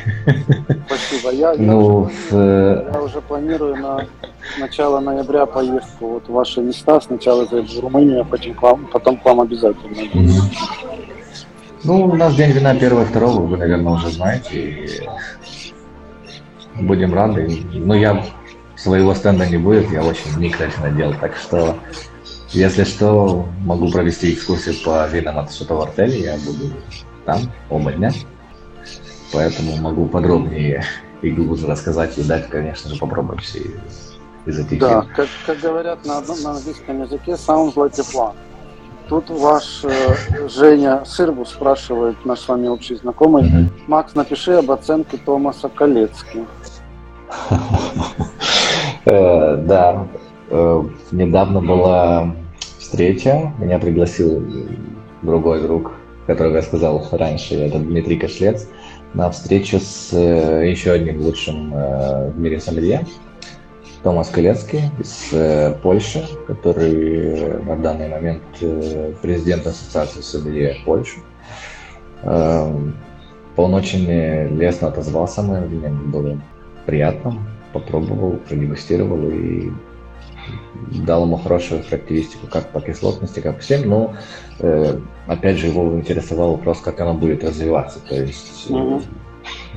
[0.87, 1.33] Спасибо.
[1.33, 4.07] Я, ну, я, уже, я уже планирую на
[4.59, 7.01] начало ноября поездку вот в ваши места.
[7.01, 9.97] Сначала в Румынию, а потом к вам, потом к вам обязательно.
[11.85, 14.61] Ну, у нас День вина 1-2, вы, наверное, уже знаете.
[14.61, 15.09] И
[16.83, 17.63] будем рады.
[17.73, 18.25] Ну, я
[18.79, 21.79] своего стенда не будет, я очень микро надел, так что
[22.51, 26.73] если что, могу провести экскурсию по винам от Шато Артели, я буду
[27.27, 28.13] там оба дня,
[29.33, 30.85] поэтому могу подробнее
[31.21, 33.63] и глубже рассказать и дать, конечно же, попробовать все
[34.47, 38.35] из этих Да, как, как говорят на, одном, на английском языке, sounds like a plan.
[39.09, 43.71] Тут ваш э, Женя Сырбу спрашивает, наш с вами общий знакомый, mm-hmm.
[43.87, 46.45] Макс, напиши об оценке Томаса Колецки.
[49.11, 50.07] Э, да,
[50.51, 52.35] э, недавно была
[52.79, 54.45] встреча, меня пригласил
[55.23, 55.93] другой друг,
[56.27, 58.69] которого я сказал раньше, это Дмитрий Кошлец,
[59.15, 63.07] на встречу с э, еще одним лучшим в мире сомелье,
[64.03, 65.35] Томас Колецкий из
[65.83, 68.43] Польши, который на данный момент
[69.23, 71.19] президент Ассоциации сомелье Польши.
[72.23, 74.07] Он очень
[74.57, 76.41] лестно отозвался мне, было
[76.87, 77.35] приятно
[77.73, 79.71] попробовал, продегустировал и
[81.05, 84.15] дал ему хорошую характеристику как по кислотности, как по всем, но
[84.61, 89.03] э, опять же его интересовал вопрос, как оно будет развиваться, то есть mm-hmm.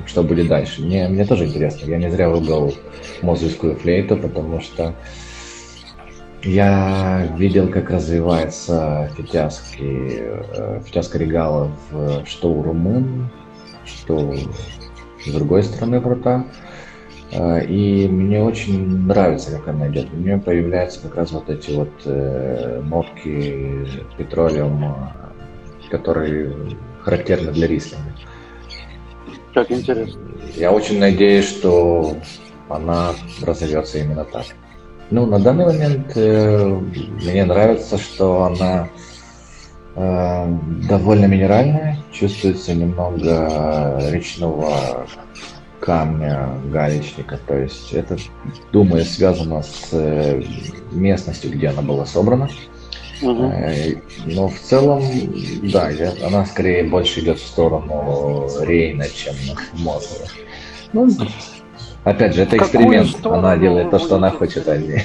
[0.05, 0.81] что будет дальше.
[0.81, 2.73] Мне, мне тоже интересно, я не зря выбрал
[3.21, 4.93] мозговскую флейту, потому что
[6.43, 11.69] Я видел, как развивается фитяски, э, фитяска регалов
[12.25, 13.29] что у румын,
[13.85, 14.33] что
[15.23, 16.45] с другой стороны врата.
[16.47, 16.70] Э,
[17.31, 20.07] и мне очень нравится, как она идет.
[20.13, 25.15] У нее появляются как раз вот эти вот э, нотки петролиума,
[25.89, 26.53] которые
[27.01, 28.11] характерны для рислинга.
[29.53, 30.19] Как интересно.
[30.55, 32.17] Я очень надеюсь, что
[32.67, 33.11] она
[33.41, 34.45] разовьется именно так.
[35.09, 38.89] Ну, на данный момент э, мне нравится, что она
[39.95, 40.57] э,
[40.89, 45.05] довольно минеральная, чувствуется немного речного
[45.81, 47.39] камня, галечника.
[47.47, 48.17] То есть это,
[48.71, 50.41] думаю, связано с э,
[50.91, 52.49] местностью, где она была собрана.
[53.21, 53.53] Угу.
[54.25, 55.03] Но в целом,
[55.71, 59.35] да, я, она скорее больше идет в сторону Рейна, чем
[59.73, 60.27] Мозера.
[60.93, 61.09] Ну,
[62.03, 63.25] опять же, это эксперимент.
[63.25, 65.03] Она делает то, что она хочет, а не...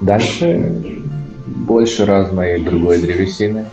[0.00, 1.02] Дальше
[1.46, 3.66] больше разной другой древесины.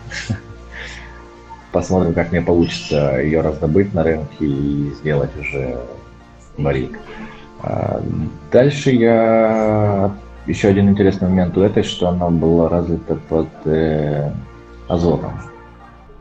[1.72, 5.80] Посмотрим, как мне получится ее раздобыть на рынке и сделать уже
[6.58, 7.00] барик.
[7.62, 8.02] А,
[8.52, 10.12] дальше я...
[10.48, 14.32] Еще один интересный момент у этой, что она была развита под э,
[14.88, 15.34] азотом.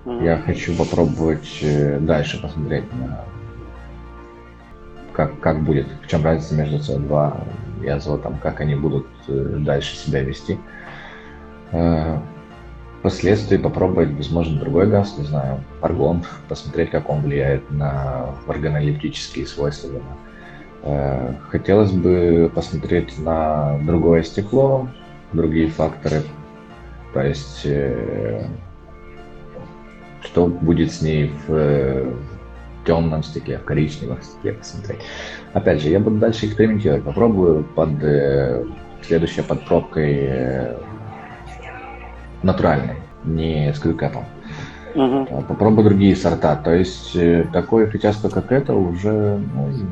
[0.05, 0.25] Mm-hmm.
[0.25, 3.25] Я хочу попробовать э, дальше посмотреть на
[5.19, 9.97] как, как будет, в чем разница между СО2 и азотом, как они будут э, дальше
[9.97, 10.59] себя вести.
[12.99, 19.47] Э, впоследствии попробовать, возможно, другой газ, не знаю, аргон, посмотреть, как он влияет на органолептические
[19.47, 20.17] свойства вина.
[20.83, 24.89] Э, хотелось бы посмотреть на другое стекло,
[25.33, 26.23] другие факторы,
[27.13, 28.47] то есть э,
[30.23, 35.01] что будет с ней в, в темном стекле, в коричневом стекле посмотреть.
[35.53, 37.91] Опять же, я буду дальше экспериментировать, попробую под
[39.03, 40.77] следующей под пробкой
[42.43, 44.25] натуральный, не с крюкетом.
[44.95, 45.45] Uh-huh.
[45.47, 46.57] Попробуй другие сорта.
[46.57, 49.39] То есть э, такое фичаска, как это, уже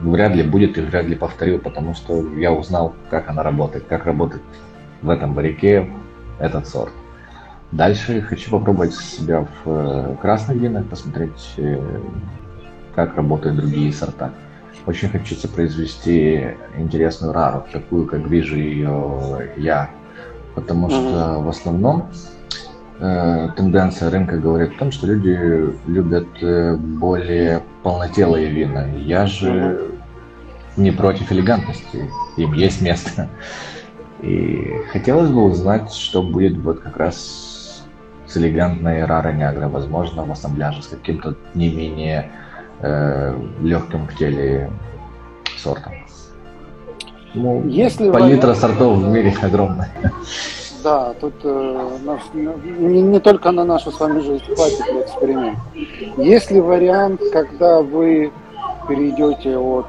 [0.03, 3.85] ну, вряд ли будет и вряд ли повторю, потому что я узнал, как она работает,
[3.89, 4.43] как работает
[5.03, 5.91] в этом барике
[6.39, 6.93] этот сорт.
[7.73, 11.79] Дальше хочу попробовать себя в э, красных винах, посмотреть, э,
[12.95, 14.33] как работают другие сорта.
[14.87, 19.91] Очень хочется произвести интересную рару, такую, как вижу ее я.
[20.55, 21.43] Потому что uh-huh.
[21.43, 22.09] в основном
[22.99, 25.39] тенденция рынка говорит о том, что люди
[25.87, 28.87] любят э, более полнотелые вина.
[28.87, 29.91] Я же
[30.77, 33.29] не против элегантности, им есть место.
[34.23, 37.85] И хотелось бы узнать, что будет вот как раз
[38.27, 42.31] с элегантной Рара Нягра, возможно, в ассамбляже с каким-то не менее
[42.81, 44.71] э, легким в теле
[45.59, 45.93] сортом.
[47.35, 49.91] Ну, Если палитра сортов в мире огромная.
[50.87, 51.99] Да, тут э,
[52.35, 55.61] не, не только на нашу с вами жизнь хватит для эксперимента.
[56.17, 58.31] Есть ли вариант, когда вы
[58.89, 59.87] перейдете от,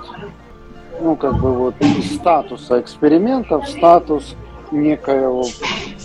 [1.00, 4.36] ну, как бы вот из статуса эксперимента в статус
[4.72, 5.46] некоего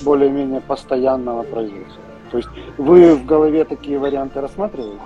[0.04, 2.02] более-менее постоянного производства?
[2.30, 5.00] То есть вы в голове такие варианты рассматриваете?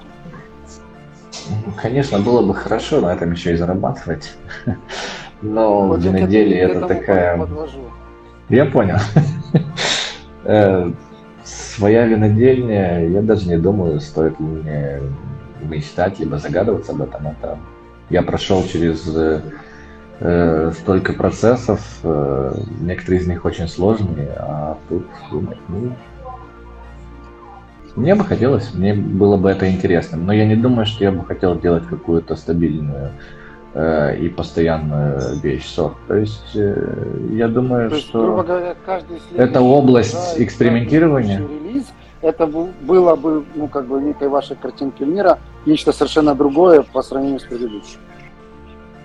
[1.81, 4.35] Конечно, было бы хорошо на этом еще и зарабатывать.
[5.43, 7.39] Но вот на деле это такая...
[7.39, 7.83] Подвожу.
[8.49, 8.97] Я понял.
[10.49, 10.93] Э,
[11.45, 15.01] своя винодельня, я даже не думаю, стоит ли мне
[15.63, 17.27] мечтать, либо загадываться об этом.
[17.27, 17.59] Это
[18.11, 19.05] я прошел через
[20.21, 25.93] э, столько процессов, э, некоторые из них очень сложные, а тут думать, ну,
[27.97, 31.25] мне бы хотелось, мне было бы это интересно, но я не думаю, что я бы
[31.25, 33.11] хотел делать какую-то стабильную
[33.79, 35.97] Э, и постоянную вещь, сорт.
[36.09, 38.75] То есть э, я думаю, То есть, что говоря,
[39.37, 41.41] это область да, экспериментирования.
[41.41, 41.85] Релиз,
[42.23, 47.39] это было бы, ну, как бы некой вашей картинки мира, нечто совершенно другое по сравнению
[47.39, 47.99] с предыдущим.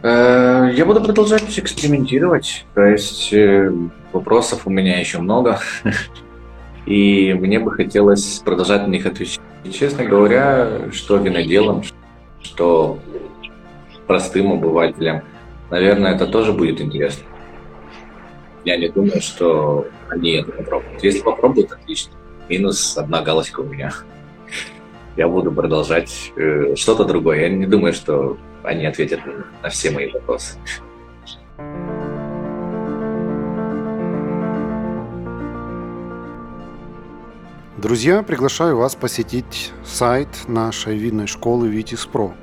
[0.04, 3.34] Э, я буду продолжать экспериментировать, то есть
[4.14, 5.60] вопросов у меня еще много,
[6.86, 9.42] и мне бы хотелось продолжать на них отвечать.
[9.70, 11.84] Честно говоря, что виноделам,
[12.42, 13.00] что
[14.12, 15.22] простым обывателям.
[15.70, 17.24] Наверное, это тоже будет интересно.
[18.66, 21.02] Я не думаю, что они это попробуют.
[21.02, 22.12] Если попробуют, отлично.
[22.50, 23.94] Минус одна галочка у меня.
[25.16, 27.44] Я буду продолжать э, что-то другое.
[27.44, 29.22] Я не думаю, что они ответят
[29.64, 30.58] на все мои вопросы.
[37.78, 42.34] Друзья, приглашаю вас посетить сайт нашей винной школы Витис Про.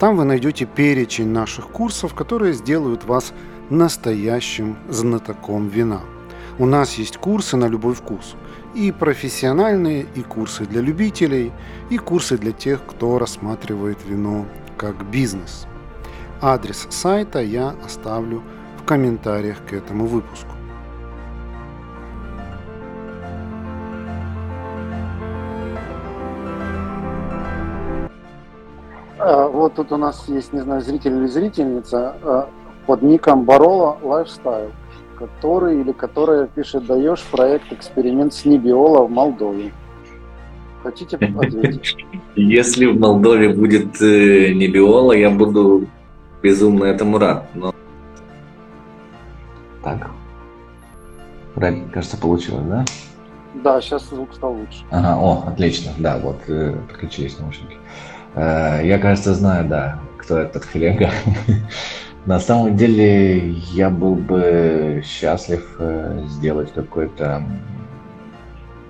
[0.00, 3.34] Там вы найдете перечень наших курсов, которые сделают вас
[3.68, 6.00] настоящим знатоком вина.
[6.58, 8.34] У нас есть курсы на любой вкус.
[8.74, 11.52] И профессиональные, и курсы для любителей,
[11.90, 14.46] и курсы для тех, кто рассматривает вино
[14.78, 15.66] как бизнес.
[16.40, 18.42] Адрес сайта я оставлю
[18.78, 20.59] в комментариях к этому выпуску.
[29.48, 32.48] Вот тут у нас есть, не знаю, зритель или зрительница а,
[32.86, 34.70] под ником Барола Lifestyle,
[35.18, 39.72] который или которая пишет «Даешь проект «Эксперимент с Небиола» в Молдове».
[40.82, 41.96] Хотите ответить?
[42.36, 45.86] Если в Молдове будет э, Небиола, я буду
[46.42, 47.44] безумно этому рад.
[47.54, 47.74] Но...
[49.84, 50.10] Так.
[51.54, 52.84] Вроде, кажется, получилось, да?
[53.62, 54.84] Да, сейчас звук стал лучше.
[54.90, 57.74] Ага, о, отлично, да, вот, э, подключились наушники.
[57.74, 61.10] Э, я, кажется, знаю, да, кто этот Хлега.
[62.26, 67.42] На самом деле, я был бы счастлив э, сделать какой-то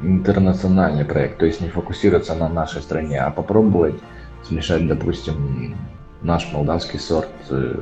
[0.02, 3.94] интернациональный проект, то есть не фокусироваться на нашей стране, а попробовать
[4.42, 5.76] смешать, допустим,
[6.22, 7.76] наш молдавский сорт, э,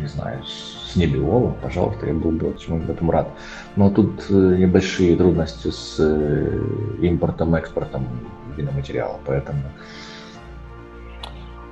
[0.00, 3.28] не знаю, с небиола, пожалуйста, я был бы очень в этом рад.
[3.74, 5.98] Но тут небольшие трудности с
[7.00, 8.06] импортом, экспортом
[8.56, 9.62] виноматериала, поэтому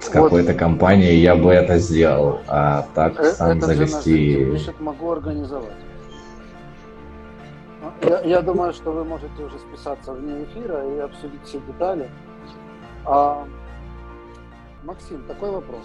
[0.01, 0.59] с какой-то вот.
[0.59, 4.47] компанией я бы это сделал, а так это, сам это завести...
[4.53, 5.75] Пишет, могу организовать.
[7.83, 12.09] Ну, я, я думаю, что вы можете уже списаться вне эфира и обсудить все детали.
[13.05, 13.47] А,
[14.85, 15.85] Максим, такой вопрос.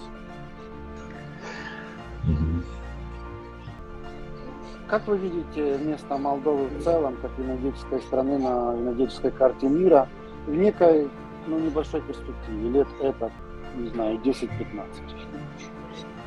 [4.88, 10.08] Как вы видите место Молдовы в целом, как винодельческой страны на винодельческой карте мира
[10.46, 11.10] в некой
[11.48, 13.32] ну, небольшой перспективе, лет это
[13.78, 14.50] не знаю, 10-15.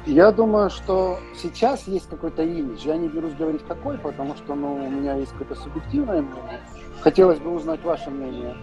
[0.06, 2.86] Я думаю, что сейчас есть какой-то имидж.
[2.86, 6.60] Я не берусь говорить какой, потому что ну, у меня есть какое-то субъективное мнение.
[7.00, 8.56] Хотелось бы узнать ваше мнение.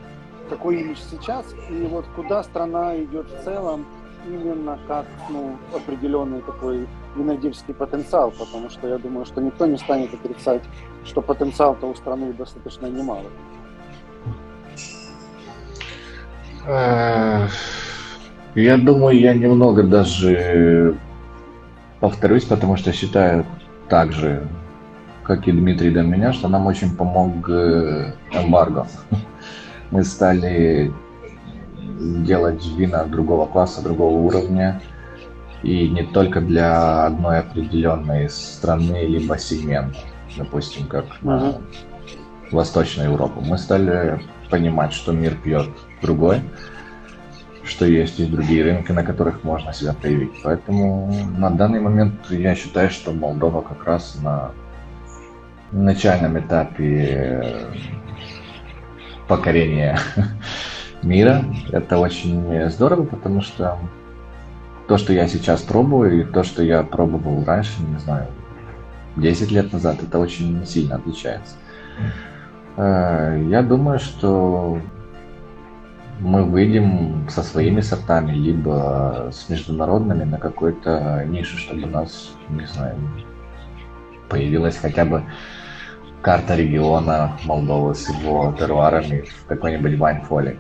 [0.50, 3.86] Какой имидж сейчас и вот куда страна идет в целом
[4.28, 10.14] именно как ну, определенный такой винодельский потенциал, потому что я думаю, что никто не станет
[10.14, 10.64] отрицать,
[11.04, 13.30] что потенциал-то у страны достаточно немалый.
[18.56, 20.96] Я думаю, я немного даже
[22.00, 23.46] повторюсь, потому что считаю
[23.90, 24.48] так же,
[25.24, 28.88] как и Дмитрий до меня, что нам очень помог э, эмбарго.
[29.92, 30.94] Мы стали
[32.00, 34.82] делать вина другого класса, другого уровня,
[35.62, 40.00] и не только для одной определенной страны либо сегмента,
[40.38, 41.62] допустим, как uh-huh.
[42.52, 43.42] Восточная Европа.
[43.42, 45.68] Мы стали понимать, что мир пьет
[46.02, 46.42] другой,
[47.66, 50.42] что есть и другие рынки, на которых можно себя проявить.
[50.44, 54.52] Поэтому на данный момент я считаю, что Молдова как раз на
[55.72, 57.68] начальном этапе
[59.28, 59.98] покорения
[61.02, 61.44] мира.
[61.72, 63.78] Это очень здорово, потому что
[64.88, 68.28] то, что я сейчас пробую, и то, что я пробовал раньше, не знаю,
[69.16, 71.56] 10 лет назад, это очень сильно отличается.
[72.78, 74.80] Э, я думаю, что
[76.20, 82.66] мы выйдем со своими сортами, либо с международными на какой-то нише, чтобы у нас, не
[82.66, 82.96] знаю,
[84.30, 85.24] появилась хотя бы
[86.22, 90.58] карта региона Молдовы с его теруарами в какой-нибудь вайнфоле.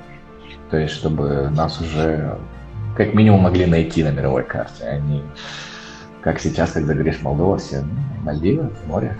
[0.69, 2.37] То есть, чтобы нас уже
[2.95, 5.23] как минимум могли найти на мировой карте, а не
[6.21, 7.83] как сейчас, когда говоришь Молдова, все
[8.23, 9.15] Мальдивы, море.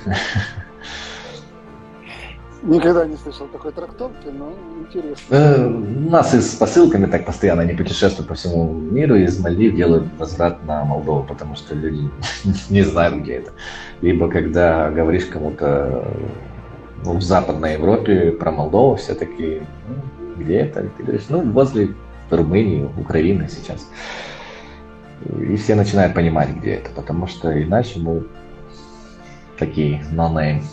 [2.66, 5.36] Никогда не слышал такой трактовки, но интересно.
[5.36, 10.08] Э, нас и с посылками так постоянно не путешествуют по всему миру, из Мальдив делают
[10.18, 12.10] возврат на Молдову, потому что люди
[12.70, 13.52] не знают, где это.
[14.02, 16.08] Либо когда говоришь кому-то
[17.04, 20.82] ну, в Западной Европе про Молдову, все таки ну, где это?
[20.82, 21.94] И ты говоришь, ну, возле
[22.32, 23.88] Румынии, Украины сейчас.
[25.40, 28.26] И все начинают понимать, где это, потому что иначе мы
[29.58, 30.64] такие no-name.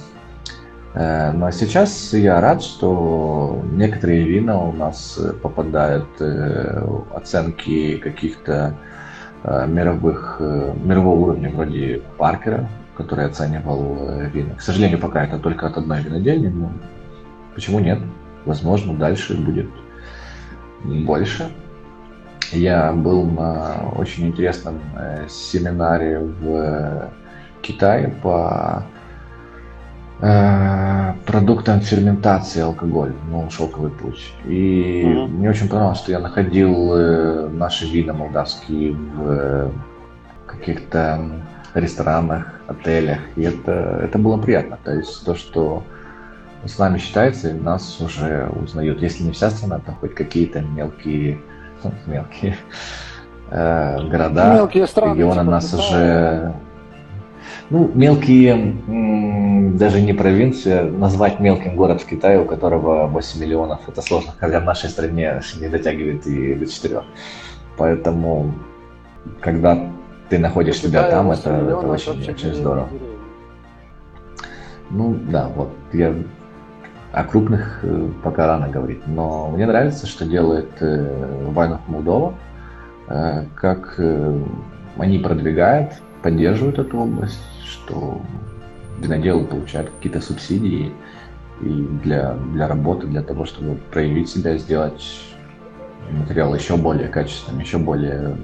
[0.95, 8.75] Э, но сейчас я рад, что некоторые вина у нас попадают э, в оценки каких-то
[9.43, 13.99] э, мировых, мирового уровня, вроде Паркера, который оценивал
[14.33, 14.55] вина.
[14.55, 16.71] К сожалению, пока это только от одной винодельни, но
[17.55, 17.99] почему нет?
[18.45, 19.71] Возможно, дальше будет
[20.85, 21.51] больше.
[22.51, 24.79] Я был на очень интересном
[25.27, 27.11] семинаре в
[27.63, 28.85] Китае по
[30.25, 34.33] Э, продуктом ферментации алкоголь, ну, шелковый путь.
[34.45, 35.27] И mm-hmm.
[35.27, 39.73] мне очень понравилось, что я находил э, наши вина молдавские в
[40.47, 41.21] каких-то
[41.75, 43.19] ресторанах, отелях.
[43.35, 44.79] И это, это было приятно.
[44.85, 45.83] То есть то, что
[46.65, 49.03] с нами считается, нас уже узнают.
[49.03, 51.41] Если не вся страна, то хоть какие-то мелкие,
[51.83, 52.57] ну, мелкие
[53.51, 55.83] э, города, мелкие страны, регионы типа нас Китая.
[55.83, 56.55] уже...
[57.73, 58.77] Ну, мелкие,
[59.79, 64.61] даже не провинция, назвать мелким город в Китае, у которого 8 миллионов, это сложно, хотя
[64.61, 67.01] в нашей стране не дотягивает и до 4.
[67.79, 68.53] Поэтому,
[69.41, 69.89] когда
[70.29, 72.91] ты находишь себя там, это, это очень, очень здорово.
[74.91, 76.15] Ну да, вот я
[77.13, 82.35] о крупных э, пока рано говорить, но мне нравится, что делает э, Вайнов Молдова,
[83.09, 83.99] э, как
[84.99, 85.93] они продвигают,
[86.23, 88.21] поддерживают эту область, что
[88.99, 90.93] виноделы получают какие-то субсидии
[91.61, 95.05] и для, для работы, для того, чтобы проявить себя, сделать
[96.11, 98.37] материал еще более качественным, еще более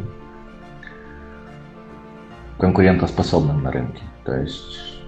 [2.58, 4.02] конкурентоспособным на рынке.
[4.24, 5.00] То есть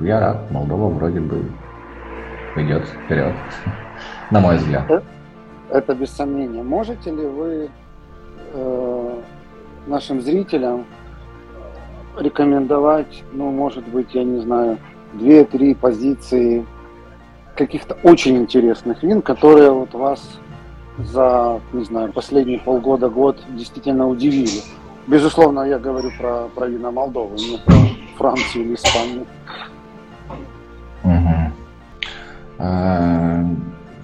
[0.00, 1.44] я рад, Молдова вроде бы
[2.56, 3.34] идет вперед,
[4.30, 4.90] на мой взгляд.
[5.70, 6.62] Это, без сомнения.
[6.62, 7.70] Можете ли вы
[8.54, 9.20] э,
[9.86, 10.86] нашим зрителям
[12.16, 14.78] рекомендовать, ну, может быть, я не знаю,
[15.14, 16.64] две-три позиции
[17.56, 20.38] каких-то очень интересных вин, которые вот вас
[20.98, 24.62] за, не знаю, последние полгода-год действительно удивили.
[25.06, 27.74] Безусловно, я говорю про, про вина Молдовы, не про
[28.16, 29.26] Францию или Испанию.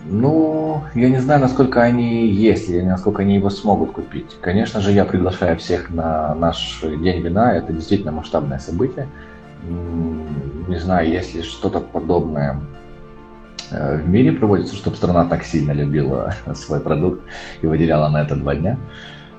[0.07, 4.37] Ну, я не знаю, насколько они есть, или насколько они его смогут купить.
[4.43, 7.55] Конечно же, я приглашаю всех на наш День вина.
[7.55, 9.09] Это действительно масштабное событие.
[10.69, 12.61] Не знаю, если что-то подобное
[13.71, 17.23] э, в мире проводится, чтобы страна так сильно любила свой продукт
[17.63, 18.79] и выделяла на это два дня.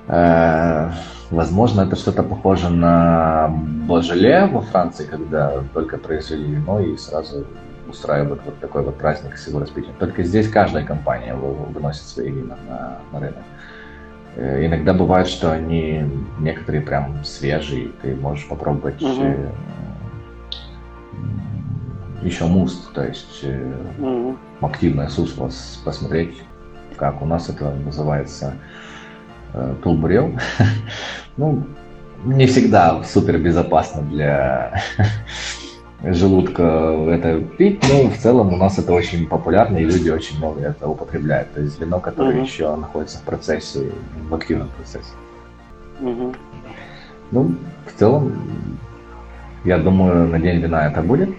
[0.08, 0.90] Э,
[1.30, 3.48] возможно, это что-то похоже на
[3.86, 7.46] Божеле во Франции, когда только произвели вино и сразу
[7.88, 9.94] устраивают вот такой вот праздник с его распитием.
[9.98, 13.42] Только здесь каждая компания выносит свои вина на, на рынок.
[14.36, 16.04] Э, иногда бывает, что они
[16.38, 19.36] некоторые прям свежие, ты можешь попробовать угу.
[22.22, 23.44] еще муст, то есть
[23.98, 24.36] угу.
[24.60, 25.50] активное сусло
[25.84, 26.42] посмотреть,
[26.96, 28.54] как у нас это называется
[29.82, 30.38] Тулбурел.
[31.36, 31.64] ну,
[32.24, 34.82] не всегда супер безопасно для
[36.12, 36.62] желудка
[37.10, 40.88] это пить, но в целом у нас это очень популярно, и люди очень много это
[40.88, 41.52] употребляют.
[41.54, 42.42] То есть вино, которое uh-huh.
[42.42, 43.92] еще находится в процессе,
[44.28, 45.12] в активном процессе.
[46.00, 46.34] Uh-huh.
[47.32, 48.32] Ну, в целом,
[49.64, 51.30] я думаю, на день вина это будет.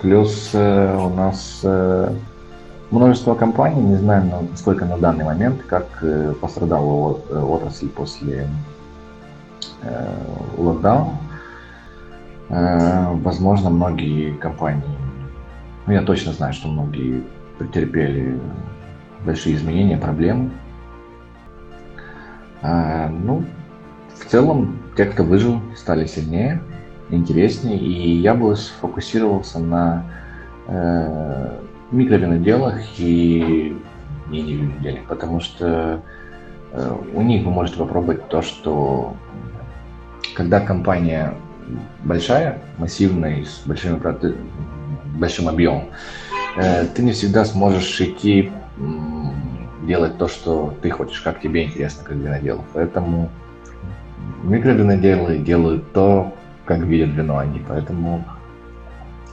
[0.00, 2.12] Плюс э, у нас э,
[2.90, 8.48] множество компаний, не знаю, насколько на данный момент, как э, пострадала э, отрасль после
[9.82, 10.14] э,
[10.56, 11.18] локдауна.
[12.52, 14.84] Возможно, многие компании,
[15.86, 17.22] ну я точно знаю, что многие
[17.58, 18.38] претерпели
[19.24, 20.50] большие изменения, проблемы.
[22.62, 23.44] Ну,
[24.14, 26.60] в целом, те, кто выжил, стали сильнее,
[27.08, 30.04] интереснее, и я бы сфокусировался на
[31.90, 33.74] микровиноделах и
[34.28, 36.02] мини-виноделях, потому что
[36.72, 39.14] э, у них вы можете попробовать то, что
[40.34, 41.34] когда компания
[42.04, 44.00] большая, массивная, с большим,
[45.16, 45.84] большим объемом,
[46.56, 48.50] э, ты не всегда сможешь идти
[49.82, 52.64] делать то, что ты хочешь, как тебе интересно, как винодел.
[52.72, 53.30] Поэтому
[54.42, 56.34] микровиноделы делают то,
[56.64, 57.62] как видят вино они.
[57.66, 58.24] Поэтому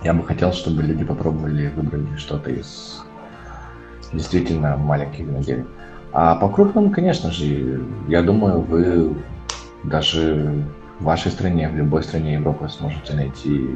[0.04, 3.04] я бы хотел, чтобы люди попробовали выбрали что-то из
[4.14, 5.66] действительно маленьких виноделий.
[6.12, 9.16] А по крупным, конечно же, я думаю, вы
[9.84, 10.66] даже
[11.00, 13.70] в вашей стране, в любой стране Европы сможете найти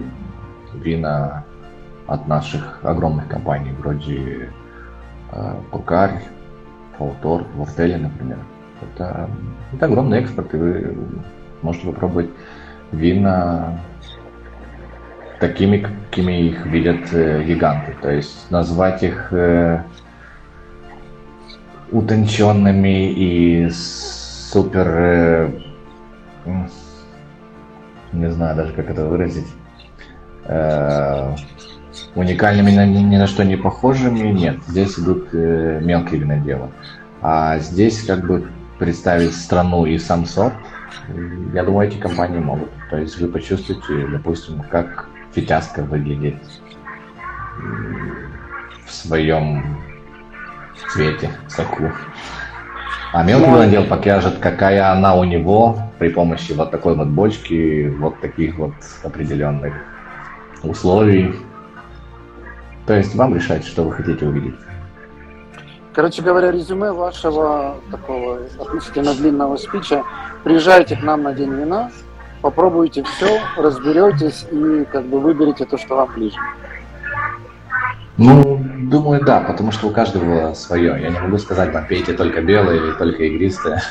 [0.73, 1.43] вина
[2.07, 4.49] от наших огромных компаний, вроде
[5.31, 6.21] э, Пуркарь,
[6.97, 8.39] Фаутор, Вортели, например.
[8.81, 9.29] Это,
[9.71, 10.97] это огромный экспорт, и вы
[11.61, 12.29] можете попробовать
[12.91, 13.79] вина
[15.39, 17.95] такими, какими их видят э, гиганты.
[18.01, 19.83] То есть назвать их э,
[21.91, 24.87] утонченными и супер...
[24.87, 25.49] Э,
[28.13, 29.47] не знаю даже, как это выразить.
[30.45, 31.35] Э,
[32.15, 34.57] уникальными ни, на что не похожими, нет.
[34.67, 36.69] Здесь идут э, мелкие виноделы.
[37.21, 38.47] А здесь как бы
[38.79, 40.53] представить страну и сам сорт,
[41.53, 42.69] я думаю, эти компании могут.
[42.89, 46.35] То есть вы почувствуете, допустим, как фитяска выглядит
[48.85, 49.77] в своем
[50.91, 51.91] цвете, соку.
[53.13, 58.19] А мелкий винодел покажет, какая она у него при помощи вот такой вот бочки, вот
[58.19, 59.71] таких вот определенных
[60.63, 61.35] условий.
[62.87, 64.55] То есть вам решать, что вы хотите увидеть.
[65.93, 70.03] Короче говоря, резюме вашего такого относительно длинного спича.
[70.43, 71.91] Приезжайте к нам на День вина,
[72.41, 76.37] попробуйте все, разберетесь и как бы выберите то, что вам ближе.
[78.17, 81.01] Ну, думаю, да, потому что у каждого свое.
[81.01, 83.81] Я не могу сказать, вам пейте только белые или только игристые.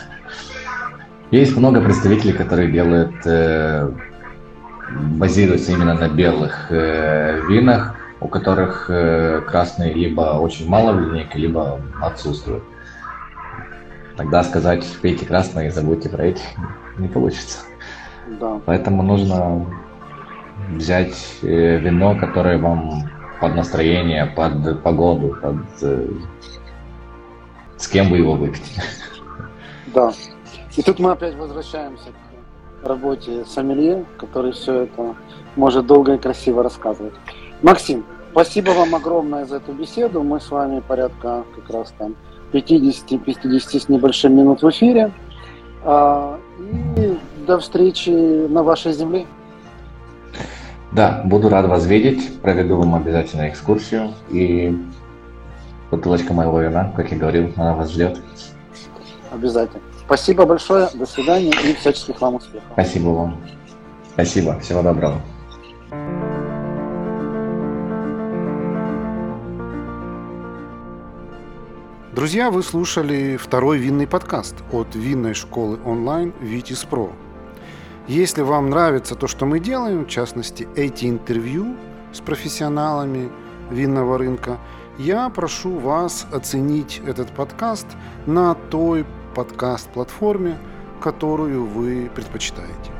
[1.31, 3.91] Есть много представителей, которые делают, э,
[5.19, 11.39] базируются именно на белых э, винах, у которых э, красные либо очень мало в линейке,
[11.39, 12.63] либо отсутствуют.
[14.17, 16.43] Тогда сказать, пейте красное и забудьте про эти,
[16.99, 17.61] не получится.
[18.39, 18.61] Да.
[18.67, 19.67] Поэтому нужно
[20.71, 23.11] взять э, вино, которое вам
[23.43, 26.07] под настроение, под погоду, под э,
[27.77, 28.81] с кем вы его выпьете.
[29.89, 30.13] Да.
[30.77, 32.11] И тут мы опять возвращаемся
[32.81, 35.17] к работе сомелье, который все это
[35.57, 37.15] может долго и красиво рассказывать.
[37.63, 40.23] Максим, спасибо вам огромное за эту беседу.
[40.23, 42.15] Мы с вами порядка как раз там
[42.53, 45.11] 50-50 с небольшим минут в эфире.
[45.83, 49.27] А, и до встречи на вашей земле.
[50.93, 52.41] Да, буду рад вас видеть.
[52.43, 54.13] Проведу вам обязательно экскурсию.
[54.31, 54.77] И
[55.91, 58.21] бутылочка моего вина, как я говорил, она вас ждет.
[59.31, 59.83] Обязательно.
[60.05, 60.89] Спасибо большое.
[60.93, 62.69] До свидания и всяческих вам успехов.
[62.73, 63.41] Спасибо вам.
[64.13, 64.59] Спасибо.
[64.61, 65.23] Всего доброго.
[72.15, 77.11] Друзья, вы слушали второй винный подкаст от винной школы онлайн Витис Про.
[78.13, 81.79] Если вам нравится то, что мы делаем, в частности, эти интервью
[82.13, 83.33] с профессионалами
[83.71, 84.59] винного рынка,
[84.99, 87.87] я прошу вас оценить этот подкаст
[88.27, 90.59] на той подкаст-платформе,
[91.01, 92.91] которую вы предпочитаете.